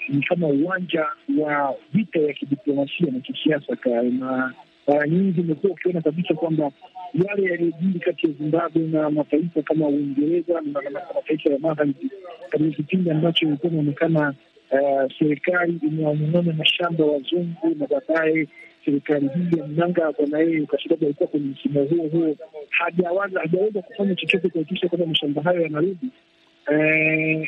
ni 0.09 0.23
kama 0.29 0.47
uwanja 0.47 1.07
wa 1.39 1.77
vita 1.93 2.21
ya 2.21 2.33
kidiplomasia 2.33 3.07
na 3.13 3.21
kisiasa 3.21 3.77
na 4.03 4.55
mara 4.87 5.09
nyingi 5.09 5.41
umekuwa 5.41 5.73
ukiona 5.73 6.01
kabisa 6.01 6.35
kwamba 6.35 6.71
yale 7.15 7.51
yaliyojiri 7.51 8.01
kati 8.01 8.27
ya 8.27 8.33
Zimbabwe 8.33 8.83
na 8.83 9.11
mataifa 9.11 9.63
kama 9.63 9.87
Uingereza 9.89 10.61
na 10.61 10.83
mataifa 11.15 11.51
ya 11.51 11.59
magharibi 11.59 12.11
katika 12.51 12.71
kipindi 12.71 13.11
ambacho 13.11 13.47
ilikuwa 13.47 13.73
inaonekana 13.73 14.35
serikali 15.19 15.81
imewanyang'anya 15.83 16.53
mashamba 16.53 17.05
wazungu 17.05 17.75
na 17.79 17.87
baadaye 17.87 18.49
serikali 18.85 19.29
hii 19.29 19.59
ya 19.59 19.67
Mnangagwa 19.67 20.27
na 20.27 20.39
yeye 20.39 20.67
kwa 20.67 20.83
sababu 20.83 21.05
alikuwa 21.05 21.29
kwenye 21.29 21.47
msimu 21.47 21.85
huo 21.87 22.09
huo 22.09 22.37
hajaweza 23.35 23.83
kufanya 23.83 24.15
chochote 24.15 24.49
kuhakikisha 24.49 24.89
kwamba 24.89 25.07
mashamba 25.07 25.43
hayo 25.43 25.61
yanarudi, 25.61 26.11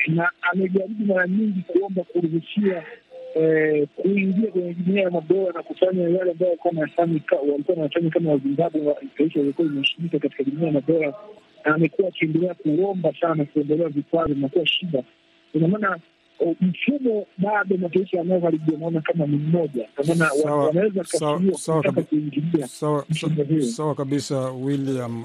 na 0.09 0.31
amejaribu 0.53 1.05
mara 1.07 1.29
nyingi 1.29 1.61
kuomba 1.66 2.05
kuruhusia 2.05 2.83
kuingia 3.96 4.51
kwenye 4.51 4.75
jumuia 4.75 5.03
ya 5.03 5.11
madola 5.11 5.53
na 5.53 5.62
kufanya 5.62 6.03
yale 6.03 6.31
ambayo 6.31 6.57
walikuwa 6.62 7.77
wanafanya 7.77 8.11
kama 8.11 8.31
Wazimbabwe, 8.31 8.94
taifa 9.18 9.40
ilikuwa 9.40 9.66
imeshirika 9.68 10.18
katika 10.18 10.44
jumuia 10.44 10.66
ya 10.66 10.72
madola, 10.72 11.14
na 11.64 11.75
amekuwa 11.75 12.09
akiendelea 12.09 12.55
kuomba 12.55 13.12
sana 13.20 13.44
kuondolewa 13.44 13.88
vikwazo, 13.88 14.33
inakuwa 14.33 14.66
shida. 14.66 15.03
Ina 15.55 15.68
maana 15.68 15.98
mfumo 16.61 17.27
bado 17.38 17.77
mataifa 17.77 18.16
ya 18.16 18.25
magharibi 18.25 18.72
yanaona 18.72 19.01
kama 19.01 19.27
ni 19.27 19.37
mmoja, 19.37 19.88
kwa 19.96 20.05
maana 20.05 20.55
wanaweza 20.55 21.05
kuingilia. 22.03 22.68
Sawa 22.68 23.94
kabisa, 23.94 24.51
William. 24.51 25.25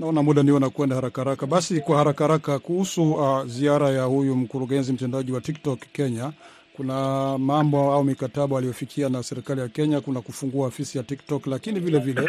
Naona 0.00 0.22
muda 0.22 0.42
ndio 0.42 0.58
nakwenda 0.58 0.94
haraka 0.96 1.20
haraka. 1.24 1.46
Basi 1.46 1.80
kwa 1.80 1.96
haraka 1.98 2.24
haraka 2.24 2.58
kuhusu 2.58 3.12
uh, 3.12 3.44
ziara 3.46 3.90
ya 3.90 4.02
huyu 4.04 4.36
mkurugenzi 4.36 4.92
mtendaji 4.92 5.32
wa 5.32 5.40
TikTok 5.40 5.80
Kenya, 5.92 6.32
kuna 6.76 7.38
mambo 7.38 7.92
au 7.92 8.04
mikataba 8.04 8.58
aliyofikia 8.58 9.08
na 9.08 9.22
serikali 9.22 9.60
ya 9.60 9.68
Kenya. 9.68 10.00
Kuna 10.00 10.20
kufungua 10.20 10.66
ofisi 10.66 10.98
ya 10.98 11.04
TikTok, 11.04 11.46
lakini 11.46 11.80
vile 11.80 11.98
vile 11.98 12.28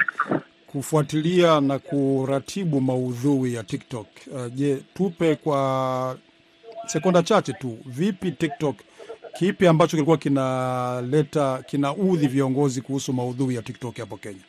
kufuatilia 0.67 1.61
na 1.61 1.79
kuratibu 1.79 2.81
maudhui 2.81 3.53
ya 3.53 3.63
TikTok. 3.63 4.07
Uh, 4.31 4.53
je, 4.53 4.77
tupe 4.93 5.35
kwa 5.35 6.17
sekonda 6.87 7.23
chache 7.23 7.53
tu, 7.53 7.77
vipi 7.85 8.31
TikTok, 8.31 8.75
kipi 9.39 9.67
ambacho 9.67 9.91
kilikuwa 9.91 10.17
kinaleta 10.17 11.63
kinaudhi 11.67 12.27
viongozi 12.27 12.81
kuhusu 12.81 13.13
maudhui 13.13 13.55
ya 13.55 13.61
TikTok 13.61 13.97
hapo 13.97 14.17
Kenya? 14.17 14.41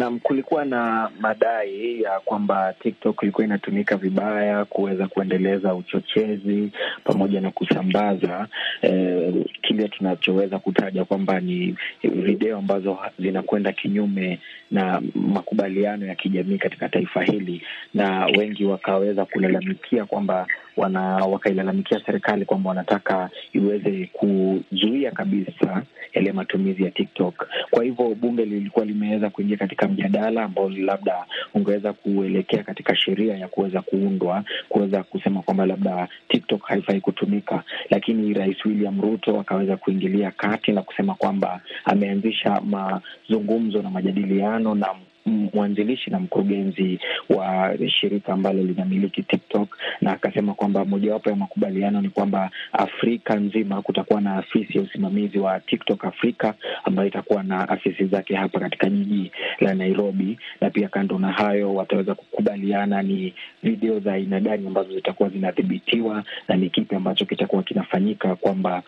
Naam, 0.00 0.18
kulikuwa 0.20 0.64
na 0.64 1.10
madai 1.20 2.02
ya 2.02 2.20
kwamba 2.20 2.72
TikTok 2.72 3.22
ilikuwa 3.22 3.44
inatumika 3.44 3.96
vibaya 3.96 4.64
kuweza 4.64 5.08
kuendeleza 5.08 5.74
uchochezi 5.74 6.70
pamoja 7.04 7.40
na 7.40 7.50
kusambaza 7.50 8.46
eh, 8.82 9.34
kile 9.62 9.88
tunachoweza 9.88 10.58
kutaja 10.58 11.04
kwamba 11.04 11.40
ni 11.40 11.76
video 12.02 12.58
ambazo 12.58 12.98
zinakwenda 13.18 13.72
kinyume 13.72 14.38
na 14.70 15.02
makubaliano 15.14 16.06
ya 16.06 16.14
kijamii 16.14 16.58
katika 16.58 16.88
taifa 16.88 17.22
hili, 17.22 17.62
na 17.94 18.26
wengi 18.26 18.64
wakaweza 18.64 19.24
kulalamikia 19.24 20.04
kwamba 20.04 20.46
wana 20.80 21.00
wakailalamikia 21.16 22.00
serikali 22.06 22.44
kwamba 22.44 22.68
wanataka 22.68 23.30
iweze 23.52 24.10
kuzuia 24.12 25.10
kabisa 25.10 25.82
yale 26.12 26.32
matumizi 26.32 26.84
ya 26.84 26.90
TikTok. 26.90 27.46
Kwa 27.70 27.84
hivyo 27.84 28.14
bunge 28.14 28.44
lilikuwa 28.44 28.84
limeweza 28.84 29.30
kuingia 29.30 29.56
katika 29.56 29.88
mjadala 29.88 30.42
ambao 30.44 30.68
labda 30.70 31.24
ungeweza 31.54 31.92
kuelekea 31.92 32.62
katika 32.62 32.96
sheria 32.96 33.36
ya 33.36 33.48
kuweza 33.48 33.82
kuundwa 33.82 34.44
kuweza 34.68 35.02
kusema 35.02 35.42
kwamba 35.42 35.66
labda 35.66 36.08
TikTok 36.28 36.62
haifai 36.66 37.00
kutumika, 37.00 37.62
lakini 37.90 38.34
Rais 38.34 38.64
William 38.64 39.00
Ruto 39.00 39.40
akaweza 39.40 39.76
kuingilia 39.76 40.30
kati 40.30 40.72
na 40.72 40.82
kusema 40.82 41.14
kwamba 41.14 41.60
ameanzisha 41.84 42.60
mazungumzo 42.60 43.82
na 43.82 43.90
majadiliano 43.90 44.74
na 44.74 44.88
mwanzilishi 45.26 46.10
na 46.10 46.18
mkurugenzi 46.20 46.98
wa 47.28 47.76
shirika 47.88 48.32
ambalo 48.32 48.62
linamiliki 48.62 49.22
TikTok 49.22 49.76
na 50.00 50.12
akasema 50.12 50.54
kwamba 50.54 50.84
mojawapo 50.84 51.30
ya 51.30 51.36
makubaliano 51.36 52.00
ni 52.00 52.08
kwamba 52.08 52.50
Afrika 52.72 53.34
nzima 53.34 53.82
kutakuwa 53.82 54.20
na 54.20 54.36
afisi 54.36 54.78
ya 54.78 54.82
usimamizi 54.84 55.38
wa 55.38 55.60
TikTok 55.60 56.04
Afrika 56.04 56.54
ambayo 56.84 57.08
itakuwa 57.08 57.42
na 57.42 57.68
afisi 57.68 58.04
zake 58.04 58.34
hapa 58.34 58.60
katika 58.60 58.90
jiji 58.90 59.32
la 59.60 59.74
Nairobi, 59.74 60.38
na 60.60 60.70
pia 60.70 60.88
kando 60.88 61.18
na 61.18 61.32
hayo 61.32 61.74
wataweza 61.74 62.14
kukubaliana 62.14 63.02
ni 63.02 63.34
video 63.62 64.00
za 64.00 64.12
aina 64.12 64.40
gani 64.40 64.66
ambazo 64.66 64.94
zitakuwa 64.94 65.28
zinadhibitiwa 65.28 66.24
na 66.48 66.56
ni 66.56 66.70
kipi 66.70 66.94
ambacho 66.94 67.24
kitakuwa 67.24 67.62
kinafanyika 67.62 68.36
kwamba 68.36 68.82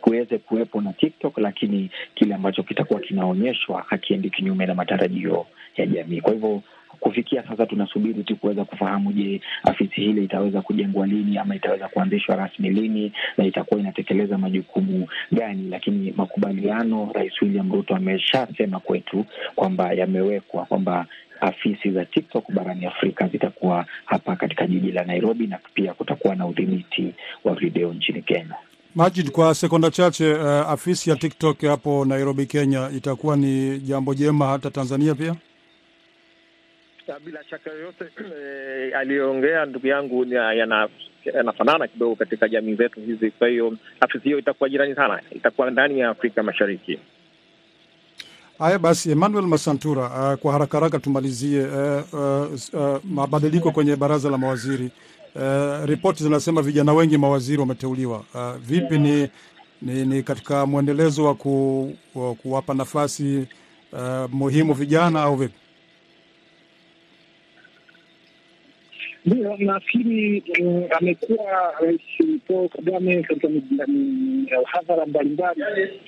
kuweze 0.00 0.38
kuwepo 0.38 0.80
na 0.80 0.92
TikTok 0.92 1.38
lakini 1.38 1.90
kile 2.14 2.34
ambacho 2.34 2.62
kitakuwa 2.62 3.00
kinaonyeshwa 3.00 3.84
hakiendi 3.88 4.30
kinyume 4.30 4.66
na 4.66 4.74
matarajio 4.74 5.46
ya 5.76 5.86
jamii. 5.86 6.20
Kwa 6.20 6.32
hivyo 6.32 6.62
kufikia 7.00 7.42
sasa 7.48 7.66
tunasubiri 7.66 8.24
tu 8.24 8.36
kuweza 8.36 8.64
kufahamu, 8.64 9.12
je, 9.12 9.40
afisi 9.62 10.00
hile 10.00 10.24
itaweza 10.24 10.62
kujengwa 10.62 11.06
lini 11.06 11.38
ama 11.38 11.56
itaweza 11.56 11.88
kuanzishwa 11.88 12.36
rasmi 12.36 12.70
lini 12.70 13.12
na 13.36 13.44
itakuwa 13.44 13.80
inatekeleza 13.80 14.38
majukumu 14.38 15.08
gani? 15.32 15.68
Lakini 15.70 16.14
makubaliano, 16.16 17.10
Rais 17.14 17.42
William 17.42 17.72
Ruto 17.72 17.96
ameshasema 17.96 18.80
kwetu 18.80 19.24
kwamba 19.54 19.92
yamewekwa 19.92 20.64
kwamba 20.64 21.06
afisi 21.40 21.90
za 21.90 22.04
TikTok 22.04 22.52
barani 22.52 22.86
Afrika 22.86 23.28
zitakuwa 23.28 23.86
hapa 24.04 24.36
katika 24.36 24.66
jiji 24.66 24.92
la 24.92 25.04
Nairobi 25.04 25.46
na 25.46 25.58
pia 25.74 25.94
kutakuwa 25.94 26.34
na 26.34 26.46
udhibiti 26.46 27.14
wa 27.44 27.54
video 27.54 27.92
nchini 27.94 28.22
Kenya. 28.22 28.54
Majid, 28.94 29.30
kwa 29.30 29.54
sekonda 29.54 29.90
chache, 29.90 30.32
uh, 30.34 30.70
afisi 30.70 31.10
ya 31.10 31.16
TikTok 31.16 31.60
hapo 31.62 32.04
Nairobi, 32.04 32.46
Kenya 32.46 32.90
itakuwa 32.96 33.36
ni 33.36 33.78
jambo 33.78 34.14
jema 34.14 34.46
hata 34.46 34.70
Tanzania 34.70 35.14
pia? 35.14 35.34
Bila 37.24 37.44
shaka 37.50 37.70
yoyote 37.70 38.04
e, 38.42 38.92
aliyoongea 38.94 39.64
ndugu 39.66 39.86
yangu 39.86 40.24
yanafanana 40.24 41.72
yana 41.72 41.88
kidogo 41.88 42.14
katika 42.16 42.48
jamii 42.48 42.74
zetu 42.74 43.00
hizi. 43.00 43.30
Kwa 43.30 43.48
hiyo 43.48 43.76
afisi 44.00 44.24
hiyo 44.24 44.38
itakuwa 44.38 44.68
jirani 44.68 44.94
sana, 44.94 45.20
itakuwa 45.30 45.70
ndani 45.70 45.98
ya 46.00 46.08
Afrika 46.08 46.42
Mashariki. 46.42 46.98
Haya 48.58 48.78
basi, 48.78 49.10
Emmanuel 49.10 49.46
Masantura, 49.46 50.02
uh, 50.06 50.38
kwa 50.40 50.52
haraka 50.52 50.78
haraka 50.78 50.98
tumalizie 50.98 51.66
uh, 51.66 52.14
uh, 52.14 52.52
uh, 52.72 53.04
mabadiliko 53.04 53.70
kwenye 53.72 53.96
baraza 53.96 54.30
la 54.30 54.38
mawaziri 54.38 54.90
Uh, 55.34 55.84
ripoti 55.84 56.22
zinasema 56.22 56.62
vijana 56.62 56.92
wengi 56.92 57.18
mawaziri 57.18 57.60
wameteuliwa. 57.60 58.24
Uh, 58.34 58.52
vipi 58.56 58.98
ni, 58.98 59.28
ni, 59.82 60.04
ni 60.04 60.22
katika 60.22 60.66
mwendelezo 60.66 61.24
wa 61.24 61.34
ku, 61.34 61.92
wa 62.14 62.34
kuwapa 62.34 62.74
nafasi 62.74 63.46
uh, 63.92 64.30
muhimu 64.32 64.74
vijana 64.74 65.22
au 65.22 65.36
vipi? 65.36 65.54
Ndio, 69.26 69.56
nafikiri 69.56 70.42
amekuwa 70.98 71.74
Rais 71.80 72.00
Paul 72.48 72.68
Kagame 72.68 73.22
katika 73.22 73.48
hadhara 74.64 75.06
mbalimbali 75.06 75.62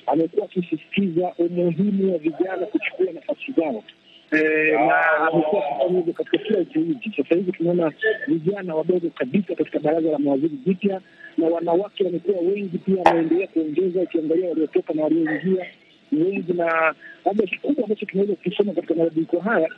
amekuwa 0.07 0.45
akisisitiza 0.45 1.33
umuhimu 1.37 2.13
wa 2.13 2.17
vijana 2.19 2.65
kuchukua 2.65 3.13
nafasi 3.13 3.51
zao 3.57 3.83
na 4.31 5.05
amekuwa 5.31 5.65
akifanya 5.65 6.13
katika 6.13 6.37
kila 6.37 6.59
uteuzi. 6.59 7.11
Sasa 7.17 7.35
hivi 7.35 7.51
tunaona 7.51 7.91
vijana 8.27 8.75
wadogo 8.75 9.09
kabisa 9.15 9.55
katika 9.55 9.79
baraza 9.79 10.09
la 10.11 10.19
mawaziri 10.19 10.57
jipya, 10.65 11.01
na 11.37 11.47
wanawake 11.47 12.03
wamekuwa 12.03 12.37
wengi 12.39 12.77
pia, 12.77 13.01
wameendelea 13.05 13.47
kuongeza. 13.47 14.01
Ukiangalia 14.01 14.49
waliotoka 14.49 14.93
na 14.93 15.03
walioingia 15.03 15.65
wengi, 16.11 16.53
na 16.53 16.95
labda 17.25 17.45
kikubwa 17.47 17.83
ambacho 17.83 18.05
tunaweza 18.05 18.35
kukisoma 18.35 18.73
katika 18.73 18.93
mabadiliko 18.95 19.39
haya 19.39 19.69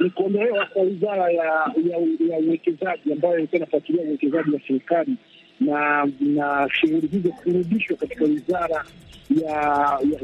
ni 0.00 0.10
kuondolewa 0.10 0.66
kwa 0.66 0.82
wizara 0.82 1.30
ya 1.32 1.44
ya 1.90 2.38
uwekezaji 2.46 3.12
ambayo 3.12 3.38
ilikuwa 3.38 3.56
inafuatilia 3.58 4.02
uwekezaji 4.02 4.50
wa 4.50 4.60
serikali 4.66 5.16
na 5.60 6.06
na 6.20 6.68
shughuli 6.72 7.06
hizo 7.06 7.28
kurudishwa 7.28 7.96
katika 7.96 8.24
wizara 8.24 8.84
ya 9.42 9.52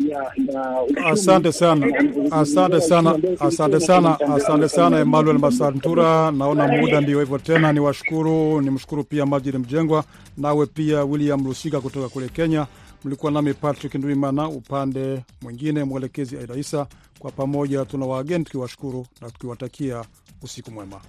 ya 0.09 0.33
ya. 0.49 1.07
Asante 1.07 1.53
sana, 1.53 1.87
asante 2.31 2.81
sana, 2.81 3.19
asante 3.41 3.81
sana, 3.81 4.21
asante 4.35 4.69
sana 4.69 4.99
Emmanuel 5.01 5.39
Masantura. 5.39 6.31
Naona 6.31 6.69
muda 6.69 7.01
ndio 7.01 7.21
hivyo 7.21 7.39
tena, 7.39 7.73
ni 7.73 7.81
washukuru, 7.81 8.61
ni 8.61 8.71
mshukuru 8.71 9.05
pia 9.05 9.27
Majid 9.27 9.55
Mjengwa, 9.57 10.05
nawe 10.37 10.67
pia 10.67 11.05
William 11.05 11.45
Lusika 11.47 11.81
kutoka 11.81 12.09
kule 12.09 12.29
Kenya. 12.29 12.67
Mlikuwa 13.05 13.33
nami 13.33 13.55
Patrick 13.55 13.95
Ndwimana, 13.95 14.49
upande 14.49 15.25
mwingine 15.43 15.85
mwelekezi 15.85 16.37
Aida 16.39 16.55
Isa. 16.55 16.87
Kwa 17.19 17.31
pamoja 17.31 17.85
tuna 17.85 18.07
waageni 18.07 18.45
tukiwashukuru 18.45 19.07
na 19.21 19.31
tukiwatakia 19.31 20.05
usiku 20.43 20.71
mwema. 20.71 21.01